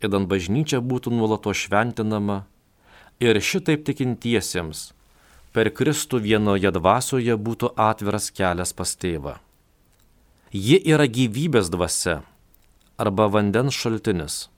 įdant 0.00 0.28
bažnyčia 0.30 0.80
būtų 0.80 1.12
nuolato 1.12 1.52
šventinama 1.52 2.44
ir 3.20 3.40
šitaip 3.40 3.84
tikintiesiems 3.84 4.90
per 5.52 5.70
Kristų 5.76 6.22
vienoje 6.24 6.72
dvasioje 6.72 7.36
būtų 7.36 7.72
atviras 7.76 8.30
kelias 8.32 8.72
pas 8.76 8.94
tėvą. 8.96 9.36
Ji 10.50 10.80
yra 10.94 11.06
gyvybės 11.06 11.70
dvasia 11.70 12.20
arba 13.00 13.28
vandens 13.30 13.76
šaltinis, 13.76 14.48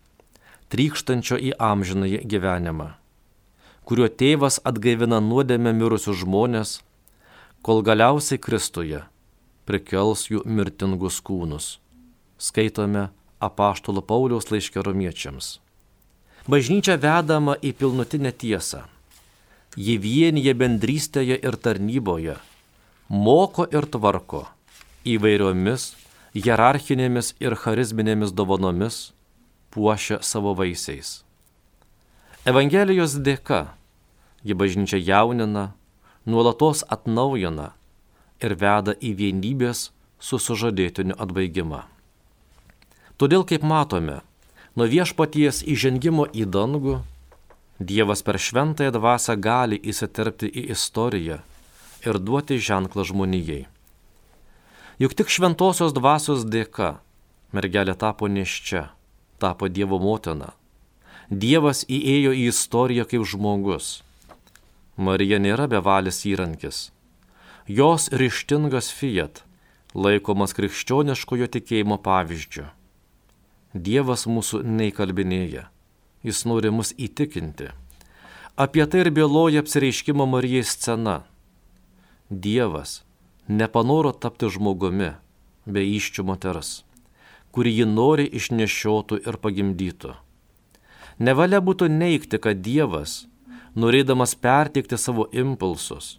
trykštančio 0.73 1.37
į 1.37 1.52
amžinąjį 1.61 2.23
gyvenimą, 2.33 2.88
kuriuo 3.85 4.09
tėvas 4.09 4.59
atgaivina 4.64 5.21
nuodėmę 5.21 5.75
mirusius 5.76 6.23
žmonės, 6.25 6.79
kol 7.62 7.85
galiausiai 7.85 8.41
Kristuje 8.41 9.02
prikels 9.69 10.26
jų 10.31 10.43
mirtingus 10.47 11.21
kūnus. 11.23 11.76
Skaitome 12.38 13.11
apaštalo 13.43 14.02
Pauliaus 14.02 14.50
laiškė 14.50 14.83
romiečiams. 14.83 15.59
Bažnyčia 16.50 16.97
vedama 16.99 17.55
į 17.62 17.71
pilnutinę 17.79 18.33
tiesą. 18.35 18.83
Ji 19.79 19.95
vienyje 20.02 20.52
bendrystėje 20.59 21.38
ir 21.38 21.57
tarnyboje, 21.57 22.35
moko 23.09 23.64
ir 23.73 23.87
tvarko 23.88 24.43
įvairiomis 25.09 25.93
hierarchinėmis 26.35 27.33
ir 27.41 27.57
charizminėmis 27.57 28.35
dovanomis, 28.37 29.12
puošia 29.73 30.21
savo 30.23 30.55
vaisiais. 30.59 31.23
Evangelijos 32.49 33.17
dėka 33.25 33.75
ji 34.45 34.55
bažnyčia 34.59 34.99
jaunina, 35.00 35.73
nuolatos 36.26 36.83
atnaujina 36.88 37.73
ir 38.43 38.57
veda 38.59 38.95
į 38.99 39.14
vienybės 39.21 39.91
su 40.23 40.38
sužadėtiniu 40.38 41.17
atbaigimą. 41.19 41.85
Todėl, 43.19 43.47
kaip 43.47 43.62
matome, 43.62 44.21
nuo 44.75 44.87
viešpaties 44.91 45.62
įžengimo 45.62 46.26
į 46.35 46.49
dangų 46.50 47.00
Dievas 47.83 48.23
per 48.23 48.38
šventąją 48.38 48.93
dvasę 48.95 49.35
gali 49.37 49.79
įsiterpti 49.91 50.47
į 50.47 50.62
istoriją 50.75 51.38
ir 52.07 52.19
duoti 52.19 52.59
ženklą 52.59 53.02
žmonijai. 53.09 53.64
Juk 55.02 55.17
tik 55.19 55.33
šventosios 55.33 55.95
dvasios 55.97 56.45
dėka 56.47 57.00
mergelė 57.57 57.97
tapo 57.99 58.29
neščia, 58.31 58.93
tapo 59.43 59.69
Dievo 59.69 59.99
motina. 60.03 60.53
Dievas 61.29 61.85
įėjo 61.89 62.33
į 62.37 62.49
istoriją 62.53 63.07
kaip 63.11 63.25
žmogus. 63.29 64.03
Marija 64.97 65.39
nėra 65.43 65.69
bevalis 65.73 66.25
įrankis. 66.29 66.91
Jos 67.67 68.11
ryštingas 68.13 68.91
fiat 68.93 69.45
laikomas 69.95 70.55
krikščioniškojo 70.57 71.49
tikėjimo 71.57 71.99
pavyzdžiu. 72.05 72.67
Dievas 73.73 74.27
mūsų 74.29 74.63
neįkalbinėja, 74.69 75.69
jis 76.27 76.45
nori 76.49 76.73
mus 76.73 76.93
įtikinti. 76.97 77.71
Apie 78.57 78.85
tai 78.85 79.07
ir 79.07 79.11
byloja 79.17 79.63
apsireiškimo 79.65 80.27
Marijai 80.29 80.65
scena. 80.69 81.23
Dievas 82.29 83.01
nepanoro 83.49 84.13
tapti 84.13 84.51
žmogumi 84.53 85.15
be 85.65 85.85
iščių 85.89 86.25
moters, 86.29 86.83
kurį 87.52 87.73
ji 87.78 87.87
nori 87.88 88.26
išnešiotų 88.40 89.21
ir 89.28 89.38
pagimdytų. 89.44 90.16
Nevalia 91.23 91.61
būtų 91.61 91.88
neikti, 91.92 92.40
kad 92.40 92.62
Dievas, 92.64 93.26
norėdamas 93.76 94.35
perteikti 94.35 94.99
savo 94.99 95.28
impulsus, 95.32 96.16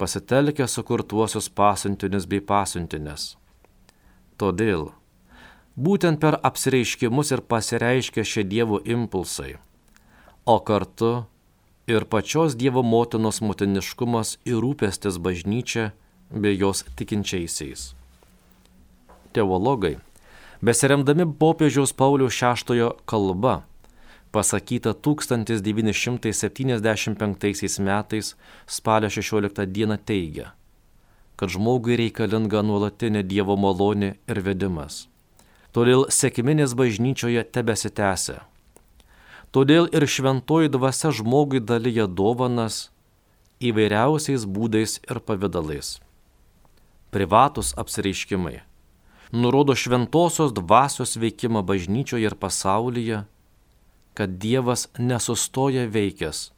pasitelkia 0.00 0.66
sukurtuosius 0.68 1.48
pasiuntinius 1.48 2.26
bei 2.26 2.40
pasiuntinės. 2.40 3.34
Todėl 4.40 4.88
būtent 5.76 6.20
per 6.22 6.38
apsireiškimus 6.42 7.34
ir 7.36 7.44
pasireiškia 7.52 8.24
šie 8.24 8.44
Dievo 8.48 8.80
impulsai, 8.80 9.58
o 10.44 10.56
kartu 10.60 11.12
ir 11.86 12.08
pačios 12.08 12.56
Dievo 12.56 12.82
motinos 12.82 13.42
motiniškumas 13.44 14.38
ir 14.48 14.58
rūpestis 14.64 15.20
bažnyčia 15.20 15.92
bei 16.30 16.56
jos 16.56 16.84
tikinčiaisiais. 16.96 17.92
Teologai, 19.34 19.98
besiremdami 20.64 21.26
popiežiaus 21.38 21.92
Pauliaus 21.92 22.40
VI 22.40 22.88
kalba, 23.04 23.68
pasakyta 24.32 24.94
1975 24.94 27.78
metais 27.78 28.36
spalio 28.66 29.10
16 29.10 29.66
dieną 29.66 29.96
teigia, 30.08 30.52
kad 31.36 31.48
žmogui 31.52 31.96
reikalinga 32.00 32.62
nuolatinė 32.64 33.22
Dievo 33.22 33.56
malonė 33.60 34.14
ir 34.30 34.40
vedimas. 34.40 35.08
Todėl 35.74 36.06
sėkminės 36.08 36.74
bažnyčioje 36.78 37.44
tebesitęsia. 37.54 38.38
Todėl 39.52 39.88
ir 39.92 40.06
šventoji 40.08 40.68
dvasia 40.70 41.10
žmogui 41.14 41.60
dalyja 41.60 42.06
dovanas 42.06 42.90
įvairiausiais 43.60 44.46
būdais 44.46 45.00
ir 45.02 45.20
pavydalais. 45.20 46.00
Privatus 47.14 47.74
apsireiškimai 47.78 48.73
nurodo 49.32 49.74
šventosios 49.74 50.52
dvasios 50.52 51.16
veikimą 51.16 51.62
bažnyčioje 51.62 52.26
ir 52.28 52.34
pasaulyje 52.34 53.24
kad 54.14 54.30
Dievas 54.30 54.88
nesustoja 54.98 55.88
veikęs 55.90 56.50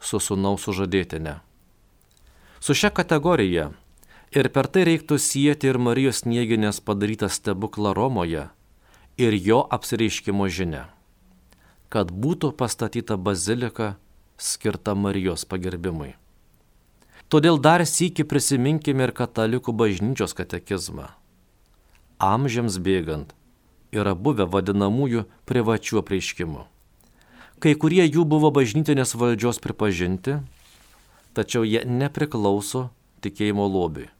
su 0.00 0.20
sunaus 0.20 0.64
sužadėtinė. 0.64 1.38
Su 2.60 2.76
šia 2.76 2.90
kategorija 2.96 3.70
ir 4.32 4.48
per 4.52 4.68
tai 4.72 4.86
reiktų 4.88 5.18
sieti 5.20 5.68
ir 5.68 5.78
Marijos 5.78 6.24
Nieginės 6.24 6.80
padarytą 6.80 7.28
stebuklą 7.28 7.92
Romoje 7.96 8.48
ir 9.20 9.36
jo 9.36 9.60
apsireiškimo 9.76 10.48
žinia, 10.48 10.88
kad 11.92 12.12
būtų 12.12 12.54
pastatyta 12.56 13.16
bazilika 13.20 13.94
skirta 14.40 14.96
Marijos 14.96 15.44
pagerbimui. 15.44 16.14
Todėl 17.28 17.60
dar 17.60 17.84
sįki 17.88 18.24
prisiminkime 18.28 19.08
ir 19.08 19.12
katalikų 19.16 19.72
bažnyčios 19.76 20.36
katekizmą. 20.36 21.12
Amžiams 22.24 22.78
bėgant 22.84 23.34
yra 23.94 24.14
buvę 24.14 24.46
vadinamųjų 24.50 25.24
privačių 25.48 26.00
apreiškimų. 26.02 26.64
Kai 27.62 27.74
kurie 27.80 28.02
jų 28.04 28.24
buvo 28.28 28.50
bažnytinės 28.54 29.14
valdžios 29.18 29.60
pripažinti, 29.62 30.40
tačiau 31.36 31.62
jie 31.66 31.84
nepriklauso 31.86 32.88
tikėjimo 33.24 33.68
lobiui. 33.70 34.10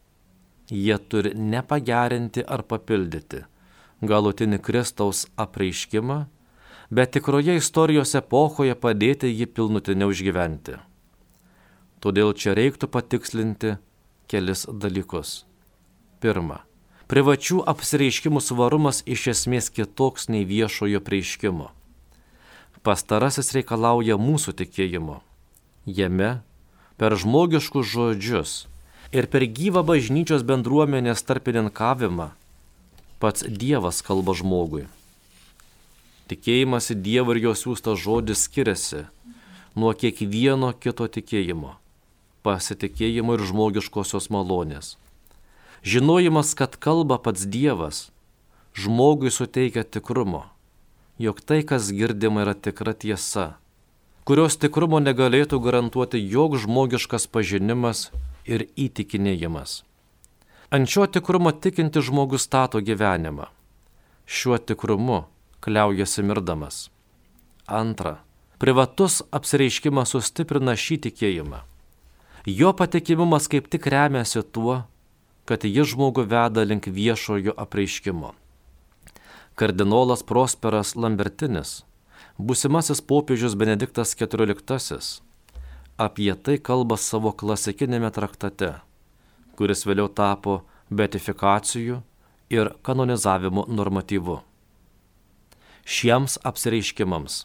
Jie 0.70 0.96
turi 1.10 1.34
nepagerinti 1.36 2.44
ar 2.46 2.62
papildyti 2.64 3.44
galutinį 4.08 4.58
Kristaus 4.62 5.24
apreiškimą, 5.40 6.24
bet 6.90 7.14
tikroje 7.16 7.56
istorijos 7.58 8.14
epochoje 8.18 8.74
padėti 8.76 9.30
jį 9.30 9.48
pilnutiniau 9.56 10.12
išgyventi. 10.14 10.78
Todėl 12.04 12.34
čia 12.36 12.54
reiktų 12.56 12.90
patikslinti 12.92 13.76
kelis 14.28 14.66
dalykus. 14.68 15.44
Pirma, 16.20 16.60
privačių 17.10 17.62
apsireiškimų 17.68 18.40
svarumas 18.44 19.02
iš 19.06 19.28
esmės 19.34 19.70
kitoks 19.70 20.28
nei 20.32 20.44
viešojo 20.48 21.00
prieiškimo. 21.04 21.70
Pastarasis 22.84 23.54
reikalauja 23.56 24.18
mūsų 24.20 24.52
tikėjimo. 24.60 25.22
Jame 25.88 26.40
per 27.00 27.16
žmogiškus 27.16 27.88
žodžius 27.88 28.52
ir 29.12 29.28
per 29.32 29.46
gyvą 29.48 29.84
bažnyčios 29.88 30.44
bendruomenės 30.44 31.24
tarpininkavimą 31.24 32.32
pats 33.24 33.46
Dievas 33.48 34.02
kalba 34.04 34.34
žmogui. 34.36 34.84
Tikėjimas 36.28 36.90
į 36.92 36.98
Dievą 37.04 37.36
ir 37.36 37.46
jo 37.46 37.54
siūstas 37.56 38.00
žodis 38.00 38.44
skiriasi 38.44 39.06
nuo 39.80 39.92
kiekvieno 39.96 40.72
kito 40.76 41.06
tikėjimo, 41.08 41.74
pasitikėjimo 42.44 43.36
ir 43.38 43.46
žmogiškosios 43.48 44.28
malonės. 44.28 44.94
Žinojimas, 45.84 46.54
kad 46.56 46.76
kalba 46.80 47.20
pats 47.20 47.44
Dievas, 47.44 48.08
žmogui 48.72 49.30
suteikia 49.30 49.84
tikrumo 49.84 50.46
jog 51.18 51.40
tai, 51.40 51.62
kas 51.62 51.92
girdima, 51.92 52.42
yra 52.42 52.54
tikra 52.54 52.94
tiesa, 52.94 53.54
kurios 54.26 54.58
tikrumo 54.58 55.00
negalėtų 55.02 55.60
garantuoti 55.62 56.18
jog 56.18 56.56
žmogiškas 56.58 57.28
pažinimas 57.30 58.08
ir 58.44 58.66
įtikinėjimas. 58.74 59.82
Ant 60.74 60.90
šio 60.90 61.06
tikrumo 61.06 61.52
tikinti 61.52 62.02
žmogus 62.02 62.48
stato 62.48 62.80
gyvenimą. 62.82 63.46
Šiuo 64.26 64.58
tikrumu 64.58 65.24
kliaujasi 65.62 66.24
mirdamas. 66.24 66.88
Antra, 67.68 68.18
privatus 68.58 69.20
apsireiškimas 69.30 70.16
sustiprina 70.16 70.74
šį 70.74 70.98
tikėjimą. 71.06 71.60
Jo 72.44 72.74
patikimumas 72.76 73.46
kaip 73.48 73.70
tik 73.72 73.86
remiasi 73.86 74.42
tuo, 74.42 74.82
kad 75.44 75.64
jis 75.68 75.92
žmogų 75.92 76.24
veda 76.30 76.64
link 76.64 76.88
viešojo 76.88 77.54
apreiškimo 77.56 78.34
kardinolas 79.54 80.24
Prosperas 80.26 80.94
Lambertinis, 80.98 81.84
būsimasis 82.38 83.00
popiežius 83.06 83.54
Benediktas 83.54 84.14
XIV, 84.18 84.98
apie 85.96 86.34
tai 86.34 86.56
kalba 86.58 86.98
savo 86.98 87.30
klasikinėme 87.30 88.10
traktate, 88.10 88.72
kuris 89.54 89.86
vėliau 89.86 90.10
tapo 90.10 90.62
betifikacijų 90.90 92.00
ir 92.50 92.72
kanonizavimo 92.82 93.66
normatyvu. 93.70 94.40
Šiems 95.84 96.38
apsireiškimams 96.42 97.44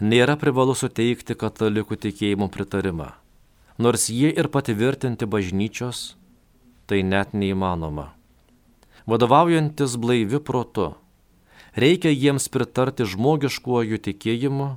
nėra 0.00 0.36
privalu 0.36 0.74
suteikti 0.76 1.36
katalikų 1.38 1.96
tikėjimo 2.04 2.50
pritarimą, 2.52 3.14
nors 3.78 4.10
jie 4.12 4.28
ir 4.28 4.52
patvirtinti 4.52 5.24
bažnyčios, 5.24 6.19
tai 6.90 7.04
net 7.06 7.36
neįmanoma. 7.38 8.10
Vadovaujantis 9.06 9.94
blaiviu 10.02 10.40
protu, 10.42 10.90
reikia 11.78 12.10
jiems 12.10 12.50
pritarti 12.50 13.06
žmogiškuoju 13.06 14.00
tikėjimu 14.02 14.72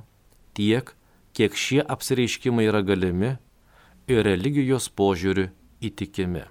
tiek, 0.54 0.94
kiek 1.34 1.58
šie 1.58 1.82
apsireiškimai 1.82 2.68
yra 2.70 2.84
galimi 2.86 3.34
ir 4.06 4.22
religijos 4.26 4.86
požiūriu 4.86 5.50
įtikimi. 5.82 6.44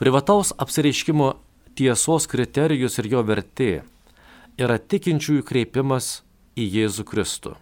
Privataus 0.00 0.54
apsireiškimo 0.58 1.34
tiesos 1.78 2.26
kriterijus 2.30 2.96
ir 3.02 3.10
jo 3.12 3.20
vertė 3.26 3.72
yra 4.58 4.80
tikinčiųjų 4.80 5.44
kreipimas 5.46 6.22
į 6.56 6.66
Jėzų 6.78 7.04
Kristų. 7.10 7.54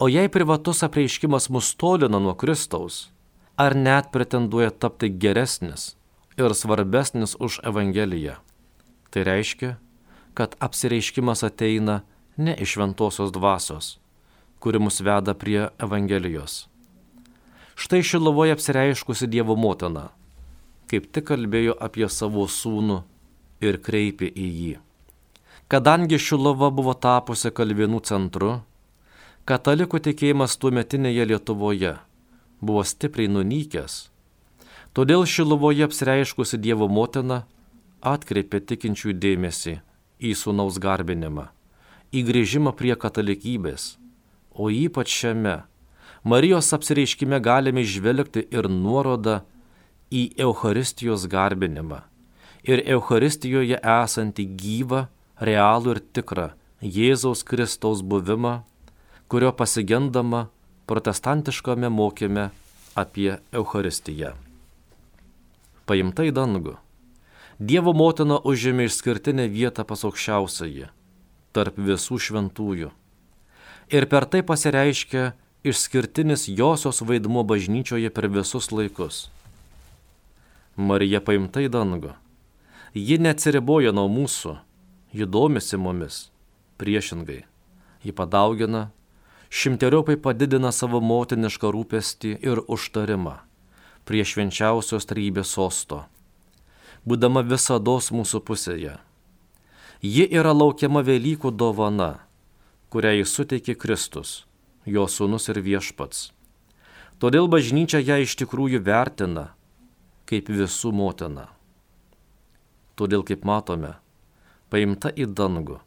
O 0.00 0.08
jei 0.08 0.28
privatus 0.32 0.82
apreiškimas 0.82 1.50
mus 1.52 1.74
tolina 1.76 2.18
nuo 2.18 2.34
Kristaus, 2.34 3.10
ar 3.60 3.74
net 3.76 4.08
pretenduoja 4.12 4.70
tapti 4.70 5.10
geresnis 5.22 5.82
ir 6.40 6.54
svarbesnis 6.56 7.34
už 7.36 7.58
Evangeliją, 7.70 8.38
tai 9.12 9.24
reiškia, 9.28 9.74
kad 10.34 10.56
apsireiškimas 10.64 11.44
ateina 11.44 12.00
ne 12.36 12.54
iš 12.56 12.78
šventosios 12.78 13.34
dvasios, 13.36 13.98
kuri 14.64 14.80
mus 14.80 15.02
veda 15.04 15.34
prie 15.34 15.68
Evangelijos. 15.76 16.70
Štai 17.76 18.02
Šilovoje 18.02 18.56
apsireiškusi 18.56 19.28
Dievo 19.28 19.56
motina, 19.60 20.08
kaip 20.88 21.12
tik 21.12 21.28
kalbėjo 21.28 21.76
apie 21.76 22.08
savo 22.08 22.48
sūnų 22.48 23.02
ir 23.60 23.82
kreipė 23.84 24.32
į 24.32 24.50
jį. 24.56 24.74
Kadangi 25.68 26.16
Šilova 26.16 26.72
buvo 26.72 26.96
tapusi 26.96 27.52
kalvinų 27.52 28.00
centru, 28.08 28.60
Katalikų 29.44 29.98
tikėjimas 30.04 30.56
tuometinėje 30.60 31.24
Lietuvoje 31.26 31.98
buvo 32.60 32.84
stipriai 32.86 33.30
nunykęs. 33.32 34.08
Todėl 34.96 35.24
Šiluvoje 35.26 35.86
apsireiškusi 35.86 36.58
Dievo 36.58 36.88
motina 36.90 37.44
atkreipė 38.00 38.60
tikinčių 38.72 39.14
dėmesį 39.22 39.78
į 40.20 40.34
sūnaus 40.36 40.80
garbinimą, 40.82 41.48
į 42.12 42.24
grįžimą 42.26 42.74
prie 42.76 42.96
katalikybės, 42.98 43.96
o 44.50 44.70
ypač 44.70 45.12
šiame 45.22 45.60
Marijos 46.24 46.68
apsireiškime 46.76 47.38
galime 47.40 47.86
išvelgti 47.86 48.44
ir 48.52 48.68
nuorodą 48.68 49.40
į 50.12 50.26
Eucharistijos 50.44 51.24
garbinimą 51.30 52.02
ir 52.66 52.82
Eucharistijoje 52.84 53.78
esantį 53.80 54.46
gyvą, 54.60 55.04
realų 55.40 55.96
ir 55.96 56.00
tikrą 56.16 56.48
Jėzaus 56.80 57.44
Kristaus 57.44 58.02
buvimą, 58.02 58.60
kurio 59.28 59.52
pasigendama 59.56 60.48
protestantiškame 60.90 61.88
mokyme 61.88 62.50
apie 62.98 63.36
Eucharistiją. 63.54 64.32
Paimta 65.86 66.26
į 66.26 66.32
dangų. 66.34 66.74
Dievo 67.62 67.92
motina 67.94 68.40
užėmė 68.42 68.88
išskirtinę 68.88 69.46
vietą 69.52 69.84
pas 69.86 70.02
aukščiausiąjį, 70.08 70.88
tarp 71.54 71.78
visų 71.78 72.18
šventųjų. 72.26 72.90
Ir 73.94 74.06
per 74.10 74.26
tai 74.32 74.42
pasireiškia 74.42 75.30
išskirtinis 75.62 76.48
josios 76.50 77.02
vaidmuo 77.06 77.46
bažnyčioje 77.46 78.10
per 78.10 78.26
visus 78.26 78.72
laikus. 78.74 79.28
Marija 80.74 81.22
paimta 81.22 81.62
į 81.62 81.70
dangų. 81.70 82.16
Ji 82.98 83.22
neatsiriboja 83.22 83.94
nuo 83.94 84.08
mūsų, 84.10 84.56
ji 85.14 85.26
domisi 85.26 85.78
mumis, 85.78 86.24
priešingai. 86.82 87.44
Ji 88.02 88.16
padaugina, 88.16 88.88
šimteriopai 89.50 90.16
padidina 90.22 90.72
savo 90.72 91.00
motinišką 91.02 91.70
rūpestį 91.74 92.36
ir 92.46 92.62
užtarimą 92.66 93.36
prie 94.08 94.24
švenčiausios 94.26 95.06
trybės 95.10 95.54
sosto, 95.54 96.04
būdama 97.06 97.42
visados 97.46 98.10
mūsų 98.14 98.40
pusėje. 98.46 98.96
Ji 100.00 100.24
yra 100.24 100.54
laukiama 100.56 101.02
Velykų 101.04 101.52
dovana, 101.52 102.22
kurią 102.90 103.18
jis 103.20 103.34
suteikė 103.36 103.76
Kristus 103.76 104.44
jo 104.86 105.06
sūnus 105.06 105.50
ir 105.52 105.60
viešpats. 105.60 106.30
Todėl 107.20 107.50
bažnyčia 107.52 108.00
ją 108.00 108.20
iš 108.24 108.36
tikrųjų 108.40 108.80
vertina 108.84 109.50
kaip 110.30 110.48
visų 110.48 110.92
motina. 110.94 111.50
Todėl, 112.96 113.24
kaip 113.26 113.44
matome, 113.44 113.96
paimta 114.70 115.10
į 115.10 115.26
dangų, 115.34 115.80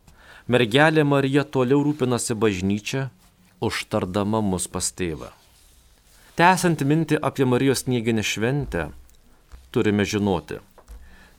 mergelė 0.51 1.05
Marija 1.07 1.45
toliau 1.45 1.81
rūpinasi 1.85 2.35
bažnyčia, 2.35 3.07
užtardama 3.61 4.41
mus 4.41 4.67
pas 4.67 4.89
tėvą. 4.93 5.29
Tęsiant 6.33 6.81
mintį 6.81 7.19
apie 7.21 7.45
Marijos 7.45 7.85
snieginę 7.85 8.23
šventę, 8.25 8.89
turime 9.69 10.05
žinoti, 10.05 10.57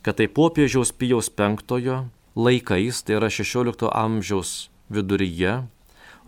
kad 0.02 0.20
tai 0.20 0.28
popiežiaus 0.28 0.92
Pijaus 0.92 1.30
V 1.34 2.04
laikais, 2.36 3.02
tai 3.02 3.16
yra 3.16 3.30
XVI 3.30 3.88
amžiaus 3.90 4.70
viduryje, 4.90 5.66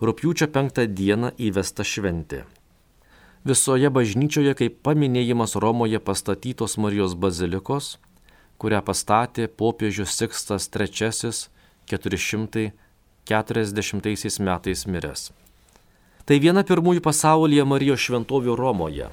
rūpjūčio 0.01 0.47
penktą 0.51 0.87
dieną 0.87 1.31
įvesta 1.37 1.83
šventė. 1.83 2.43
Visoje 3.47 3.89
bažnyčioje 3.89 4.53
kaip 4.59 4.81
paminėjimas 4.83 5.55
Romoje 5.55 5.99
pastatytos 5.99 6.77
Marijos 6.77 7.15
bazilikos, 7.15 7.97
kurią 8.59 8.81
pastatė 8.83 9.47
popiežius 9.47 10.11
Sikstas 10.17 10.67
III 10.67 11.47
440 11.87 14.39
metais 14.39 14.87
miręs. 14.87 15.31
Tai 16.27 16.35
viena 16.43 16.59
pirmųjų 16.67 16.99
pasaulyje 17.05 17.63
Marijos 17.63 18.01
šventovių 18.03 18.57
Romoje. 18.59 19.05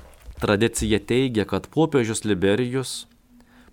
Tradicija 0.43 0.99
teigia, 0.99 1.47
kad 1.47 1.71
popiežius 1.71 2.27
Liberijus, 2.27 3.07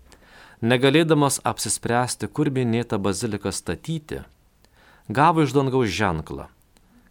negalėdamas 0.64 1.36
apsispręsti, 1.44 2.32
kur 2.32 2.48
minėtą 2.48 2.96
baziliką 2.96 3.52
statyti, 3.52 4.24
gavo 5.12 5.44
iš 5.44 5.52
dangaus 5.52 5.92
ženklą. 5.92 6.48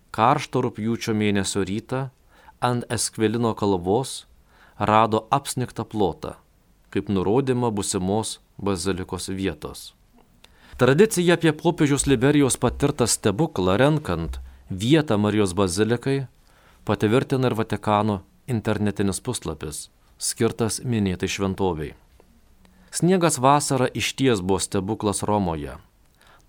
Karšto 0.10 0.65
rūpjūčio 0.65 1.13
mėnesio 1.13 1.62
rytą 1.62 2.10
ant 2.58 2.82
Eskvelino 2.89 3.54
kalvos 3.54 4.25
rado 4.82 5.30
apsniktą 5.30 5.86
plotą, 5.86 6.41
kaip 6.89 7.13
nurodymą 7.13 7.69
busimos 7.69 8.41
bazilikos 8.58 9.30
vietos. 9.30 9.93
Tradicija 10.75 11.38
apie 11.39 11.53
popiežiaus 11.55 12.03
Liberijos 12.03 12.57
patirtą 12.59 13.05
stebuklą 13.07 13.77
renkant 13.79 14.41
vietą 14.67 15.15
Marijos 15.17 15.53
bazilikai 15.55 16.25
patvirtina 16.83 17.47
ir 17.47 17.53
Vatikano 17.55 18.17
internetinis 18.51 19.21
puslapis, 19.23 19.77
skirtas 20.19 20.81
minėtai 20.83 21.29
šventoviai. 21.31 21.93
Sniegas 22.91 23.39
vasarą 23.39 23.88
išties 23.88 24.43
buvo 24.43 24.59
stebuklas 24.59 25.23
Romoje. 25.23 25.77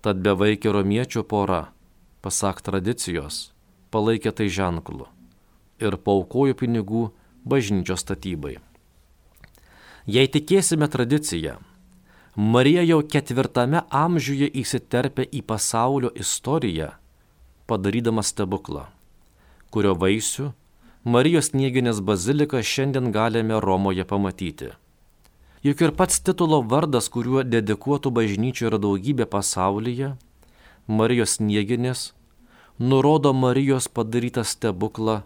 Tad 0.03 0.19
bevaikė 0.19 0.75
romiečių 0.75 1.23
pora, 1.23 1.71
pasak 2.19 2.59
tradicijos, 2.67 3.53
palaikė 3.95 4.35
tai 4.35 4.49
ženklu 4.51 5.07
ir 5.79 5.95
paukojo 5.95 6.59
pinigų 6.65 7.05
bažnyčios 7.47 8.03
statybai. 8.03 8.57
Jei 10.03 10.27
tikėsime 10.27 10.91
tradiciją, 10.91 11.61
Marija 12.37 12.83
jau 12.85 12.99
ketvirtame 13.01 13.79
amžiuje 13.89 14.45
įsiterpė 14.61 15.23
į 15.33 15.39
pasaulio 15.41 16.11
istoriją, 16.13 16.91
padarydama 17.65 18.21
stebuklą, 18.21 18.83
kurio 19.73 19.95
vaisių 19.97 20.51
Marijos 21.01 21.55
Nieginės 21.57 21.97
baziliką 22.05 22.59
šiandien 22.61 23.09
galime 23.15 23.57
Romoje 23.63 24.05
pamatyti. 24.05 24.67
Juk 25.65 25.81
ir 25.81 25.93
pats 25.97 26.19
titulo 26.21 26.59
vardas, 26.61 27.07
kuriuo 27.09 27.41
dedikuotų 27.41 28.11
bažnyčių 28.13 28.67
yra 28.69 28.79
daugybė 28.83 29.25
pasaulyje, 29.25 30.11
Marijos 30.85 31.39
Nieginės, 31.41 32.11
nurodo 32.77 33.31
Marijos 33.33 33.89
padarytą 33.89 34.43
stebuklą 34.45 35.23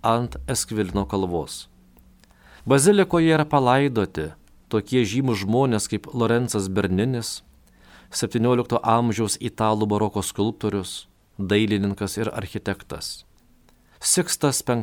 ant 0.00 0.40
Eskvilino 0.48 1.04
kalvos. 1.04 1.66
Bazilikoje 2.64 3.36
yra 3.36 3.44
palaidoti 3.44 4.30
tokie 4.74 5.06
žymus 5.06 5.38
žmonės 5.44 5.86
kaip 5.90 6.06
Lorenzas 6.10 6.66
Berninis, 6.66 7.46
17 8.10 8.78
amžiaus 8.82 9.38
italų 9.38 9.86
baroko 9.90 10.22
skulptorius, 10.22 11.08
dailininkas 11.38 12.16
ir 12.18 12.30
architektas. 12.34 13.24
Sikstas 14.04 14.62
V, 14.66 14.74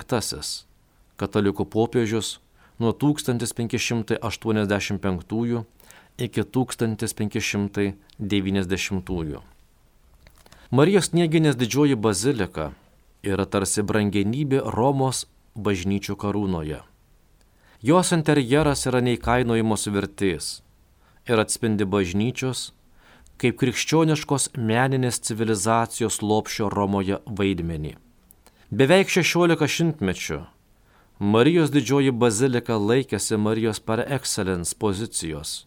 katalikų 1.20 1.66
popiežius, 1.70 2.40
nuo 2.80 2.92
1585 2.92 5.66
iki 6.18 6.44
1590. 6.44 9.42
Marijos 10.72 11.14
Nieginės 11.14 11.56
didžioji 11.60 11.96
bazilika 11.96 12.72
yra 13.24 13.46
tarsi 13.46 13.82
brangenybė 13.84 14.62
Romos 14.76 15.26
bažnyčių 15.56 16.16
karūnoje. 16.16 16.91
Jos 17.82 18.12
interjeras 18.14 18.84
yra 18.86 19.00
neįkainojamos 19.02 19.88
vertės 19.90 20.50
ir 21.26 21.40
atspindi 21.42 21.88
bažnyčios 21.90 22.60
kaip 23.42 23.56
krikščioniškos 23.58 24.52
meninės 24.54 25.18
civilizacijos 25.26 26.20
lopšio 26.22 26.70
Romoje 26.70 27.18
vaidmenį. 27.26 27.96
Beveik 28.70 29.10
16 29.10 29.66
šimtmečių 29.78 30.38
Marijos 31.34 31.74
didžioji 31.74 32.14
bazilika 32.14 32.78
laikėsi 32.78 33.42
Marijos 33.42 33.82
par 33.82 34.06
excellence 34.06 34.78
pozicijos 34.78 35.58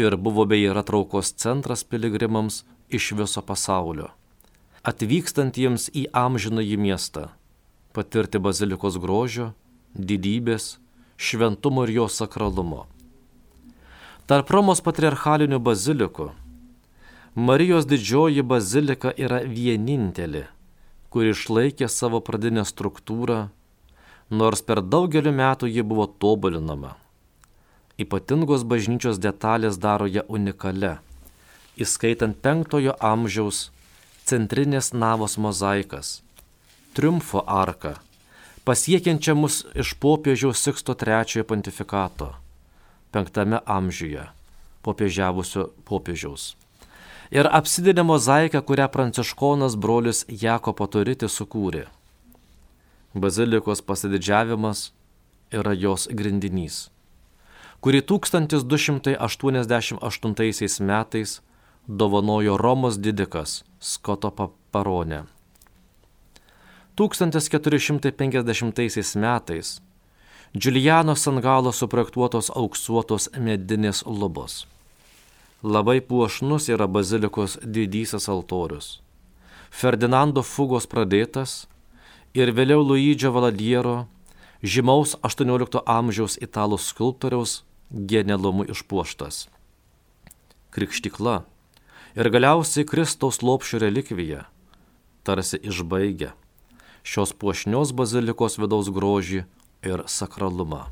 ir 0.00 0.16
buvo 0.16 0.48
bei 0.48 0.64
yra 0.64 0.80
traukos 0.80 1.36
centras 1.36 1.84
piligrimams 1.84 2.62
iš 2.88 3.12
viso 3.20 3.44
pasaulio, 3.44 4.08
atvykstantiems 4.80 5.90
į 5.92 6.08
amžinąjį 6.24 6.82
miestą, 6.88 7.28
patirti 7.92 8.40
bazilikos 8.40 8.96
grožio, 8.96 9.52
didybės, 9.92 10.78
šventumo 11.18 11.84
ir 11.84 11.94
jo 11.98 12.06
sakralumo. 12.08 12.86
Tarp 14.30 14.50
Romos 14.54 14.80
patriarchalinių 14.84 15.58
bazilikų 15.60 16.30
Marijos 17.38 17.86
didžioji 17.86 18.42
bazilika 18.42 19.12
yra 19.14 19.42
vienintelė, 19.46 20.48
kuri 21.12 21.34
išlaikė 21.34 21.86
savo 21.92 22.18
pradinę 22.24 22.64
struktūrą 22.66 23.44
nors 24.30 24.62
per 24.62 24.80
daugelį 24.82 25.32
metų 25.32 25.68
ji 25.72 25.82
buvo 25.82 26.06
tobulinama. 26.06 26.96
Ypatingos 27.98 28.64
bažnyčios 28.68 29.18
detalės 29.18 29.78
daro 29.80 30.06
ją 30.06 30.22
unikale, 30.28 30.98
įskaitant 31.80 32.38
penktojo 32.42 32.94
amžiaus 33.00 33.70
centrinės 34.28 34.92
navos 34.92 35.38
mozaikas, 35.38 36.20
triumfo 36.94 37.42
arką, 37.42 37.96
pasiekiančią 38.68 39.32
mus 39.32 39.62
iš 39.72 39.96
popiežiaus 40.02 40.60
Siksto 40.60 40.92
III 40.92 41.40
pontifikato, 41.48 42.34
penktame 43.12 43.64
amžiuje, 43.64 44.28
popiežiavusio 44.84 45.72
popiežiaus. 45.88 46.52
ir 47.30 47.46
apsidinė 47.58 48.02
mozaiką, 48.08 48.60
kurią 48.68 48.88
pranciškonas 48.92 49.74
brolius 49.76 50.24
Jakopo 50.28 50.86
Turiti 50.86 51.28
sukūrė. 51.28 51.86
Bazilikos 53.14 53.82
pasididžiavimas 53.88 54.92
yra 55.52 55.72
jos 55.72 56.08
grindinys, 56.12 56.90
kurį 57.80 58.02
1288 58.12 60.80
metais 60.92 61.40
dovanojo 61.88 62.56
Romos 62.56 62.98
didikas 62.98 63.64
Skoto 63.80 64.30
Paronė. 64.72 65.37
1450 66.98 69.16
metais 69.16 69.80
Giuliano 70.58 71.14
Sangalo 71.14 71.72
suprojektuotos 71.72 72.50
auksuotos 72.50 73.28
medinės 73.38 74.02
lubos. 74.06 74.66
Labai 75.62 76.00
puošnus 76.00 76.68
yra 76.74 76.86
bazilikos 76.90 77.58
didysis 77.62 78.28
altorius. 78.28 79.00
Ferdinando 79.70 80.42
Fugos 80.42 80.86
pradėtas 80.90 81.68
ir 82.34 82.50
vėliau 82.50 82.82
Luidžio 82.82 83.30
Valadiero, 83.30 84.08
žymaus 84.62 85.14
18 85.22 85.82
amžiaus 85.86 86.34
italų 86.42 86.78
skulptoriaus 86.82 87.62
genialumu 87.92 88.66
išpuoštas. 88.74 89.46
Krikštikla 90.74 91.44
ir 92.18 92.30
galiausiai 92.34 92.84
Kristaus 92.90 93.38
lopšio 93.42 93.78
relikvija 93.86 94.46
tarsi 95.22 95.62
išbaigia 95.62 96.34
šios 97.08 97.32
puošnios 97.32 97.94
bazilikos 97.96 98.58
vidaus 98.60 98.90
grožį 98.92 99.44
ir 99.88 100.04
sakralumą. 100.12 100.84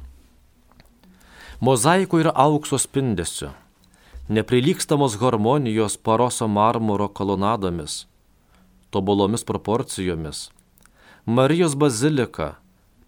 Mozaiko 1.61 2.21
yra 2.23 2.33
aukso 2.47 2.79
spindesiu, 2.81 3.51
neprilykstamos 4.29 5.17
harmonijos 5.21 5.97
paroso 5.97 6.49
marmuro 6.49 7.09
kolonadomis, 7.09 8.07
tobulomis 8.91 9.45
proporcijomis. 9.45 10.51
Marijos 11.27 11.75
bazilika, 11.77 12.55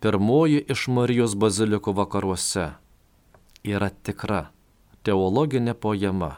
pirmoji 0.00 0.64
iš 0.74 0.88
Marijos 0.92 1.36
bazilikų 1.36 1.94
vakaruose, 2.00 2.66
yra 3.64 3.90
tikra 4.02 4.48
teologinė 5.06 5.72
pojama 5.74 6.34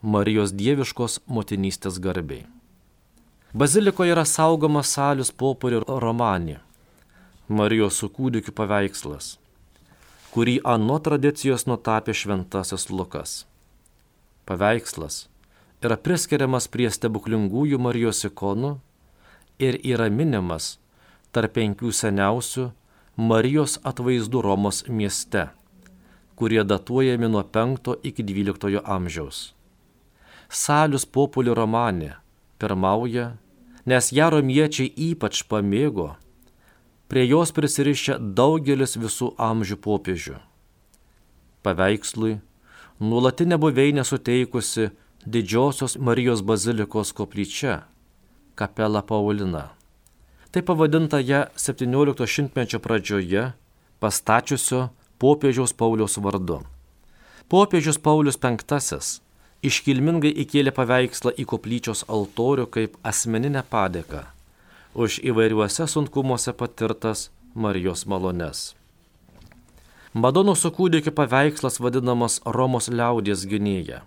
Marijos 0.00 0.54
dieviškos 0.56 1.20
motinystės 1.28 1.98
garbiai. 2.00 2.46
Bazilikoje 3.52 4.12
yra 4.14 4.22
saugomas 4.24 4.92
salius 4.94 5.32
popuri 5.34 5.80
romanį, 5.82 6.60
Marijos 7.50 7.96
su 7.98 8.06
kūdikiu 8.06 8.52
paveikslas, 8.54 9.32
kurį 10.30 10.60
anu 10.62 11.00
tradicijos 11.02 11.66
nutapė 11.66 12.14
šventasis 12.14 12.86
Lukas. 12.94 13.32
Paveikslas 14.46 15.24
yra 15.82 15.98
priskiriamas 15.98 16.70
prie 16.70 16.86
stebuklingųjų 16.94 17.82
Marijos 17.82 18.22
ikonų 18.30 18.76
ir 19.58 19.80
yra 19.82 20.06
minimas 20.14 20.76
tarp 21.34 21.58
penkių 21.58 21.90
seniausių 21.90 22.70
Marijos 23.18 23.80
atvaizdų 23.82 24.46
Romos 24.46 24.84
mieste, 24.86 25.48
kurie 26.38 26.62
datuojami 26.62 27.34
nuo 27.34 27.42
5 27.42 27.98
iki 28.06 28.30
12 28.30 28.86
amžiaus. 28.86 29.44
Salius 30.46 31.02
populi 31.02 31.50
romanė 31.50 32.14
pirmauja, 32.60 33.34
nes 33.88 34.12
ją 34.12 34.28
romiečiai 34.34 34.92
ypač 35.10 35.42
pamėgo, 35.48 36.14
prie 37.10 37.24
jos 37.26 37.50
prisirišę 37.56 38.20
daugelis 38.38 38.94
visų 39.00 39.32
amžių 39.40 39.80
popiežių. 39.82 40.36
Paveikslui 41.66 42.38
nuolatinė 43.00 43.58
buveinė 43.60 44.04
suteikusi 44.06 44.90
didžiosios 45.26 45.96
Marijos 45.98 46.44
bazilikos 46.46 47.12
koplyčia- 47.12 47.84
kapela 48.58 49.02
Paulina. 49.02 49.70
Tai 50.52 50.62
pavadinta 50.62 51.18
ją 51.18 51.46
17 51.56 52.26
šimtmečio 52.26 52.78
pradžioje 52.78 53.52
pastačiusio 54.00 54.90
popiežiaus 55.18 55.72
Pauliaus 55.72 56.16
vardu. 56.16 56.62
Popiežius 57.48 57.98
Paulius 57.98 58.36
V 58.36 59.20
iškilmingai 59.62 60.32
įkėlė 60.44 60.72
paveikslą 60.76 61.32
į 61.36 61.46
koplyčios 61.52 62.04
altorių 62.08 62.66
kaip 62.74 62.96
asmeninę 63.06 63.62
padėką 63.70 64.24
už 64.94 65.20
įvairiuose 65.22 65.86
sunkumuose 65.86 66.52
patirtas 66.52 67.30
Marijos 67.54 68.06
malones. 68.06 68.74
Madono 70.14 70.56
su 70.58 70.70
kūdikiu 70.74 71.12
paveikslas 71.14 71.78
vadinamas 71.78 72.40
Romos 72.44 72.88
liaudės 72.90 73.44
gynėja. 73.46 74.00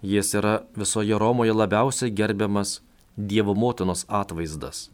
Jis 0.00 0.32
yra 0.38 0.62
visoje 0.76 1.18
Romoje 1.18 1.52
labiausiai 1.52 2.10
gerbiamas 2.10 2.80
Dievo 3.16 3.54
motinos 3.54 4.06
atvaizdas. 4.08 4.88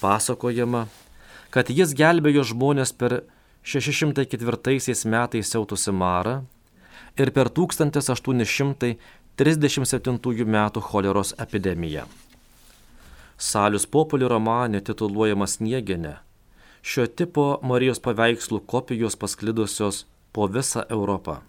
Pasakojama, 0.00 0.86
kad 1.50 1.68
jis 1.68 1.92
gelbėjo 1.98 2.44
žmonės 2.54 2.94
per 2.96 3.24
604 3.64 5.04
metais 5.10 5.50
siautusi 5.50 5.92
marą 5.92 6.44
ir 7.16 7.30
per 7.30 7.48
1837 7.48 10.44
m. 10.44 10.70
choleros 10.80 11.34
epidemiją. 11.38 12.04
Salius 13.38 13.86
Populi 13.86 14.28
romanė 14.30 14.80
tituluojamas 14.80 15.50
Sniegenė. 15.58 16.14
Šio 16.84 17.06
tipo 17.06 17.58
Marijos 17.62 18.00
paveikslų 18.00 18.60
kopijos 18.66 19.16
pasklidusios 19.16 20.06
po 20.32 20.48
visą 20.48 20.84
Europą. 20.90 21.40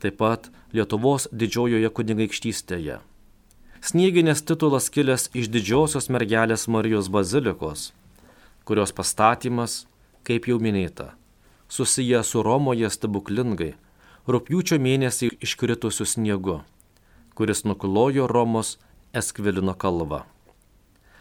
Taip 0.00 0.16
pat 0.18 0.50
Lietuvos 0.72 1.28
didžiojoje 1.30 1.90
kunigaikštystėje. 1.94 2.98
Snieginės 3.84 4.42
titulas 4.48 4.90
kilęs 4.90 5.30
iš 5.36 5.48
didžiosios 5.52 6.08
mergelės 6.08 6.68
Marijos 6.68 7.08
bazilikos, 7.12 7.92
kurios 8.64 8.92
pastatymas, 8.96 9.86
kaip 10.24 10.48
jau 10.48 10.58
minėta, 10.58 11.12
susijęs 11.68 12.26
su 12.32 12.42
Romoje 12.42 12.90
stebuklingai 12.90 13.74
rūpjūčio 14.24 14.78
mėnesį 14.80 15.34
iškritusiu 15.44 16.06
sniegu, 16.08 16.60
kuris 17.36 17.64
nuklojo 17.68 18.28
Romos 18.30 18.76
Eskvilino 19.12 19.74
kalvą. 19.76 20.22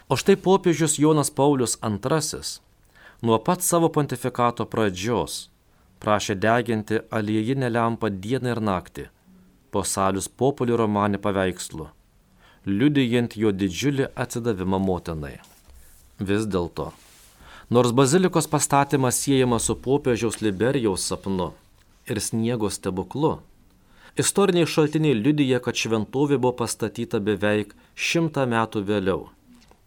O 0.08 0.16
štai 0.20 0.36
popiežius 0.40 1.00
Jonas 1.00 1.32
Paulius 1.32 1.78
II 1.84 2.44
nuo 3.24 3.40
pat 3.40 3.64
savo 3.64 3.90
pontifikato 3.90 4.66
pradžios 4.68 5.50
prašė 6.04 6.36
deginti 6.36 7.00
aliejinę 7.18 7.70
lempą 7.72 8.10
dieną 8.24 8.56
ir 8.56 8.62
naktį 8.70 9.06
po 9.72 9.84
salius 9.84 10.28
populį 10.28 10.78
romanį 10.84 11.20
paveikslu, 11.24 11.88
liudijant 12.68 13.36
jo 13.40 13.52
didžiulį 13.52 14.12
atsidavimą 14.24 14.80
motinai. 14.80 15.40
Vis 16.20 16.46
dėlto, 16.46 16.92
nors 17.74 17.96
bazilikos 17.96 18.48
pastatymas 18.52 19.18
siejamas 19.24 19.66
su 19.68 19.76
popiežiaus 19.88 20.44
Liberijaus 20.46 21.08
sapnu, 21.10 21.54
ir 22.08 22.20
sniego 22.20 22.70
stebuklu. 22.70 23.40
Istoriniai 24.18 24.66
šaltiniai 24.70 25.16
liudyja, 25.18 25.60
kad 25.64 25.76
šventovė 25.80 26.38
buvo 26.38 26.54
pastatyta 26.60 27.20
beveik 27.24 27.74
šimtą 27.98 28.46
metų 28.50 28.84
vėliau, 28.86 29.30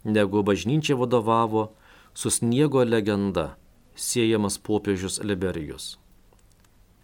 negu 0.02 0.42
bažnyčia 0.42 0.96
vadovavo 0.98 1.70
su 2.14 2.30
sniego 2.34 2.84
legenda 2.84 3.56
siejamas 3.94 4.58
popiežius 4.58 5.20
Liberijus. 5.22 5.98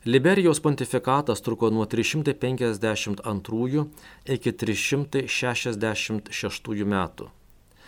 Liberijos 0.05 0.61
pontifikatas 0.61 1.41
truko 1.47 1.71
nuo 1.71 1.87
352 1.87 3.87
iki 4.35 4.53
366 4.53 6.85
metų. 6.97 7.29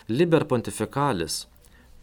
Liber 0.07 0.45
pontifikalis 0.47 1.47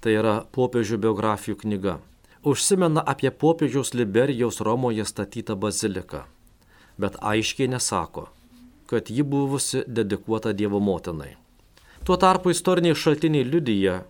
tai 0.04 0.12
yra 0.20 0.44
popiežių 0.52 0.98
biografijų 1.00 1.56
knyga 1.64 1.96
užsimena 2.42 3.02
apie 3.06 3.30
popiežiaus 3.30 3.94
Liberijaus 3.94 4.60
Romoje 4.60 5.04
statytą 5.04 5.56
baziliką, 5.56 6.22
bet 6.98 7.16
aiškiai 7.20 7.68
nesako, 7.68 8.28
kad 8.86 9.10
ji 9.10 9.22
buvusi 9.22 9.82
dedikuota 9.86 10.52
Dievo 10.52 10.80
motinai. 10.80 11.36
Tuo 12.04 12.16
tarpu 12.16 12.50
istoriniai 12.50 12.98
šaltiniai 12.98 13.44
liudyja, 13.44 14.02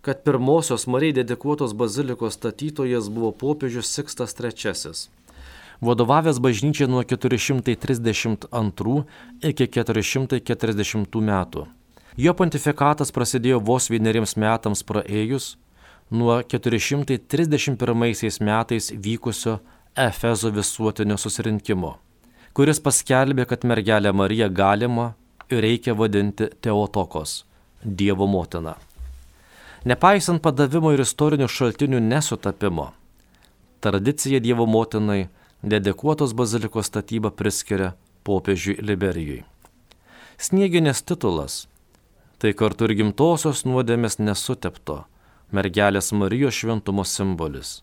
kad 0.00 0.22
pirmosios 0.22 0.86
Marijai 0.86 1.12
dedikuotos 1.12 1.74
bazilikos 1.74 2.38
statytojas 2.38 3.10
buvo 3.10 3.32
popiežius 3.32 3.90
Sikstas 3.90 4.36
III, 4.38 5.08
vadovavęs 5.80 6.38
bažnyčiai 6.38 6.88
nuo 6.88 7.02
432 7.02 9.02
iki 9.42 9.66
440 9.66 11.20
metų. 11.20 11.66
Jo 12.16 12.32
pontifikatas 12.32 13.10
prasidėjo 13.12 13.58
vos 13.60 13.90
vieneriems 13.92 14.38
metams 14.40 14.80
praėjus 14.86 15.56
nuo 16.10 16.42
431 16.42 18.40
metais 18.40 18.92
vykusio 19.04 19.58
Efezo 19.96 20.50
visuotinio 20.50 21.16
susirinkimo, 21.16 21.96
kuris 22.54 22.80
paskelbė, 22.80 23.46
kad 23.48 23.64
mergelę 23.64 24.12
Mariją 24.12 24.50
galima 24.52 25.14
ir 25.50 25.62
reikia 25.64 25.94
vadinti 25.96 26.50
Teotokos, 26.60 27.44
Dievo 27.82 28.26
motina. 28.26 28.74
Nepaisant 29.84 30.42
padavimo 30.42 30.92
ir 30.92 31.00
istorinių 31.00 31.48
šaltinių 31.48 32.00
nesutapimo, 32.04 32.90
tradicija 33.80 34.40
Dievo 34.40 34.66
motinai 34.66 35.28
dedikuotos 35.62 36.34
bazilikos 36.36 36.86
statybą 36.92 37.32
priskiria 37.32 37.94
popiežiui 38.22 38.78
Liberijui. 38.82 39.44
Snieginės 40.38 41.02
titulas- 41.02 41.66
tai 42.38 42.52
kartu 42.52 42.84
ir 42.84 42.94
gimtosios 42.94 43.64
nuodėmės 43.64 44.18
nesutepto 44.20 45.06
mergelės 45.52 46.12
Marijos 46.12 46.54
šventumo 46.54 47.04
simbolis. 47.04 47.82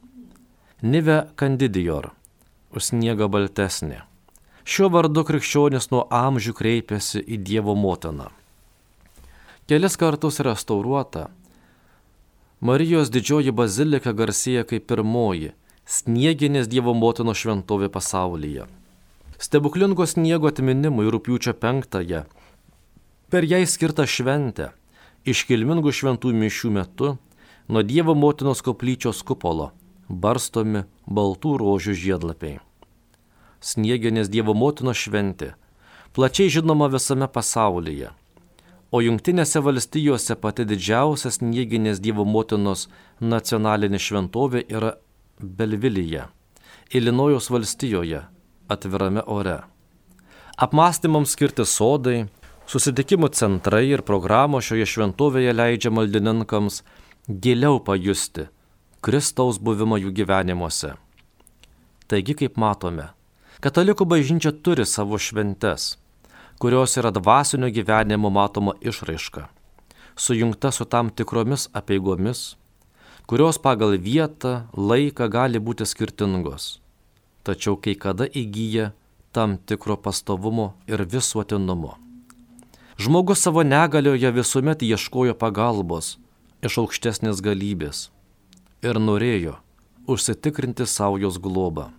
Nive 0.82 1.28
Candidijor- 1.36 2.12
už 2.76 2.84
sniegą 2.92 3.30
baltesnė. 3.30 4.02
Šiuo 4.66 4.90
vardu 4.92 5.24
krikščionis 5.24 5.92
nuo 5.92 6.08
amžių 6.10 6.54
kreipėsi 6.54 7.24
į 7.24 7.38
Dievo 7.44 7.76
motiną. 7.76 8.30
Kelis 9.68 9.96
kartus 9.98 10.40
restauruota, 10.40 11.30
Marijos 12.60 13.10
didžioji 13.10 13.52
bazilika 13.52 14.14
garsėja 14.14 14.64
kaip 14.64 14.88
pirmoji 14.88 15.54
snieginės 15.86 16.68
Dievo 16.68 16.94
motinos 16.94 17.38
šventovė 17.38 17.90
pasaulyje. 17.90 18.68
Stebuklingo 19.40 20.06
sniego 20.08 20.48
atminimui 20.48 21.10
rūpiučio 21.12 21.54
penktąją 21.54 22.24
per 23.30 23.44
jai 23.44 23.66
skirtą 23.68 24.06
šventę 24.08 24.70
iškilmingų 25.26 25.92
šventų 25.92 26.32
mišių 26.38 26.70
metu 26.72 27.18
nuo 27.74 27.82
Dievo 27.84 28.14
motinos 28.14 28.62
koplyčios 28.62 29.24
kupolo 29.26 29.72
barstomi 30.08 30.84
baltų 31.10 31.56
rožių 31.58 31.96
žiedlapiai. 31.98 32.60
Snieginės 33.64 34.30
Dievo 34.30 34.54
motinos 34.54 35.00
šventė 35.02 35.54
plačiai 36.14 36.52
žinoma 36.54 36.92
visame 36.94 37.26
pasaulyje, 37.26 38.12
o 38.94 39.02
Junktinėse 39.02 39.64
valstijose 39.66 40.38
pati 40.38 40.68
didžiausia 40.70 41.34
snieginės 41.34 42.04
Dievo 42.04 42.28
motinos 42.30 42.86
nacionalinė 43.20 43.98
šventovė 43.98 44.66
yra 44.70 44.94
Belvilyje, 45.42 46.28
Ilinojaus 46.94 47.50
valstijoje, 47.50 48.22
atvirame 48.70 49.26
ore. 49.26 49.64
Apmąstymams 50.62 51.34
skirti 51.34 51.66
sodai, 51.66 52.28
susitikimų 52.70 53.34
centrai 53.34 53.88
ir 53.90 54.06
programos 54.06 54.70
šioje 54.70 54.86
šventovėje 54.94 55.56
leidžia 55.58 55.90
maldininkams 55.90 56.84
giliau 57.30 57.80
pajusti 57.80 58.50
Kristaus 59.00 59.56
buvimą 59.60 59.96
jų 60.02 60.10
gyvenimuose. 60.12 60.90
Taigi, 62.12 62.34
kaip 62.36 62.58
matome, 62.60 63.14
katalikų 63.64 64.04
bažnyčia 64.12 64.52
turi 64.52 64.84
savo 64.84 65.16
šventes, 65.16 65.98
kurios 66.60 66.98
yra 67.00 67.14
dvasinio 67.16 67.70
gyvenimo 67.72 68.28
matoma 68.28 68.74
išraiška, 68.84 69.48
sujungta 70.20 70.72
su 70.72 70.84
tam 70.84 71.12
tikromis 71.16 71.70
apieigomis, 71.72 72.58
kurios 73.26 73.56
pagal 73.56 73.96
vietą, 73.96 74.68
laiką 74.76 75.30
gali 75.32 75.64
būti 75.64 75.88
skirtingos, 75.88 76.82
tačiau 77.48 77.80
kai 77.80 77.96
kada 77.96 78.28
įgyja 78.28 78.92
tam 79.32 79.56
tikro 79.58 79.96
pastovumo 79.96 80.74
ir 80.92 81.08
visuotinumo. 81.08 81.96
Žmogus 83.00 83.48
savo 83.48 83.64
negalioje 83.64 84.32
visuomet 84.32 84.84
ieškojo 84.84 85.40
pagalbos 85.40 86.18
iš 86.64 86.78
aukštesnės 86.80 87.42
galybės 87.44 88.06
ir 88.88 89.00
norėjo 89.00 89.58
užsitikrinti 90.08 90.86
savo 90.88 91.20
jos 91.20 91.40
globą. 91.44 91.90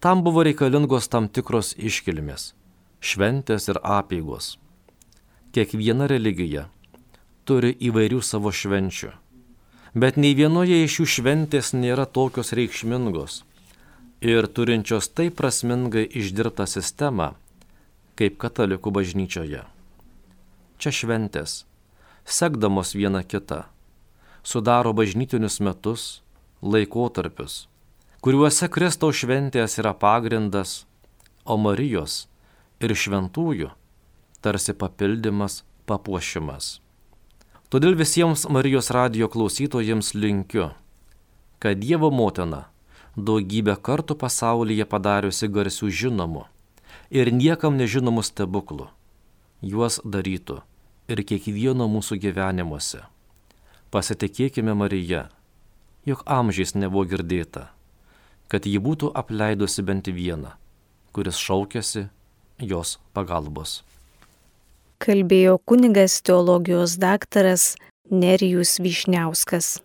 Tam 0.00 0.22
buvo 0.24 0.44
reikalingos 0.48 1.08
tam 1.12 1.28
tikros 1.28 1.74
iškilmės, 1.76 2.54
šventės 3.00 3.68
ir 3.72 3.80
apėgos. 3.82 4.56
Kiekviena 5.52 6.08
religija 6.08 6.66
turi 7.48 7.72
įvairių 7.88 8.22
savo 8.24 8.52
švenčių, 8.52 9.12
bet 9.94 10.16
nei 10.20 10.32
vienoje 10.36 10.82
iš 10.84 11.00
jų 11.00 11.06
šventės 11.18 11.72
nėra 11.76 12.08
tokios 12.08 12.52
reikšmingos 12.56 13.42
ir 14.24 14.48
turinčios 14.48 15.08
taip 15.12 15.36
prasmingai 15.36 16.08
išdirbtą 16.08 16.64
sistemą, 16.68 17.34
kaip 18.16 18.40
katalikų 18.40 18.92
bažnyčioje. 19.00 19.64
Čia 20.80 20.92
šventės 20.92 21.64
sekdamos 22.26 22.94
viena 22.94 23.22
kitą, 23.22 23.62
sudaro 24.42 24.92
bažnytinius 24.92 25.60
metus, 25.62 26.22
laikotarpius, 26.62 27.68
kuriuose 28.20 28.66
Kristaus 28.68 29.22
šventės 29.22 29.78
yra 29.78 29.94
pagrindas, 29.94 30.84
o 31.46 31.54
Marijos 31.54 32.26
ir 32.82 32.90
šventųjų 32.98 33.70
tarsi 34.42 34.74
papildymas, 34.74 35.62
papuošimas. 35.86 36.80
Todėl 37.70 37.94
visiems 37.98 38.46
Marijos 38.50 38.90
radio 38.94 39.30
klausytojams 39.30 40.12
linkiu, 40.18 40.72
kad 41.62 41.78
Dievo 41.78 42.10
motina 42.10 42.66
daugybę 43.16 43.78
kartų 43.78 44.18
pasaulyje 44.18 44.84
padariusi 44.84 45.48
garsių 45.48 45.90
žinomų 46.02 46.46
ir 47.10 47.30
niekam 47.30 47.78
nežinomų 47.78 48.26
stebuklų, 48.26 48.90
juos 49.62 50.02
darytų 50.02 50.62
ir 51.08 51.22
kiekvieno 51.22 51.86
mūsų 51.90 52.18
gyvenimuose. 52.22 53.02
Pasitikėkime 53.94 54.74
Marija, 54.74 55.26
jog 56.06 56.22
amžiais 56.26 56.74
nebuvo 56.74 57.06
girdėta, 57.10 57.68
kad 58.50 58.66
ji 58.66 58.78
būtų 58.82 59.12
apleidusi 59.14 59.84
bent 59.86 60.10
vieną, 60.10 60.54
kuris 61.14 61.38
šaukėsi 61.40 62.08
jos 62.60 62.98
pagalbos. 63.14 63.82
Kalbėjo 65.02 65.58
kunigas 65.68 66.22
teologijos 66.24 66.96
daktaras 66.98 67.74
Nerijus 68.10 68.78
Višniauskas. 68.80 69.76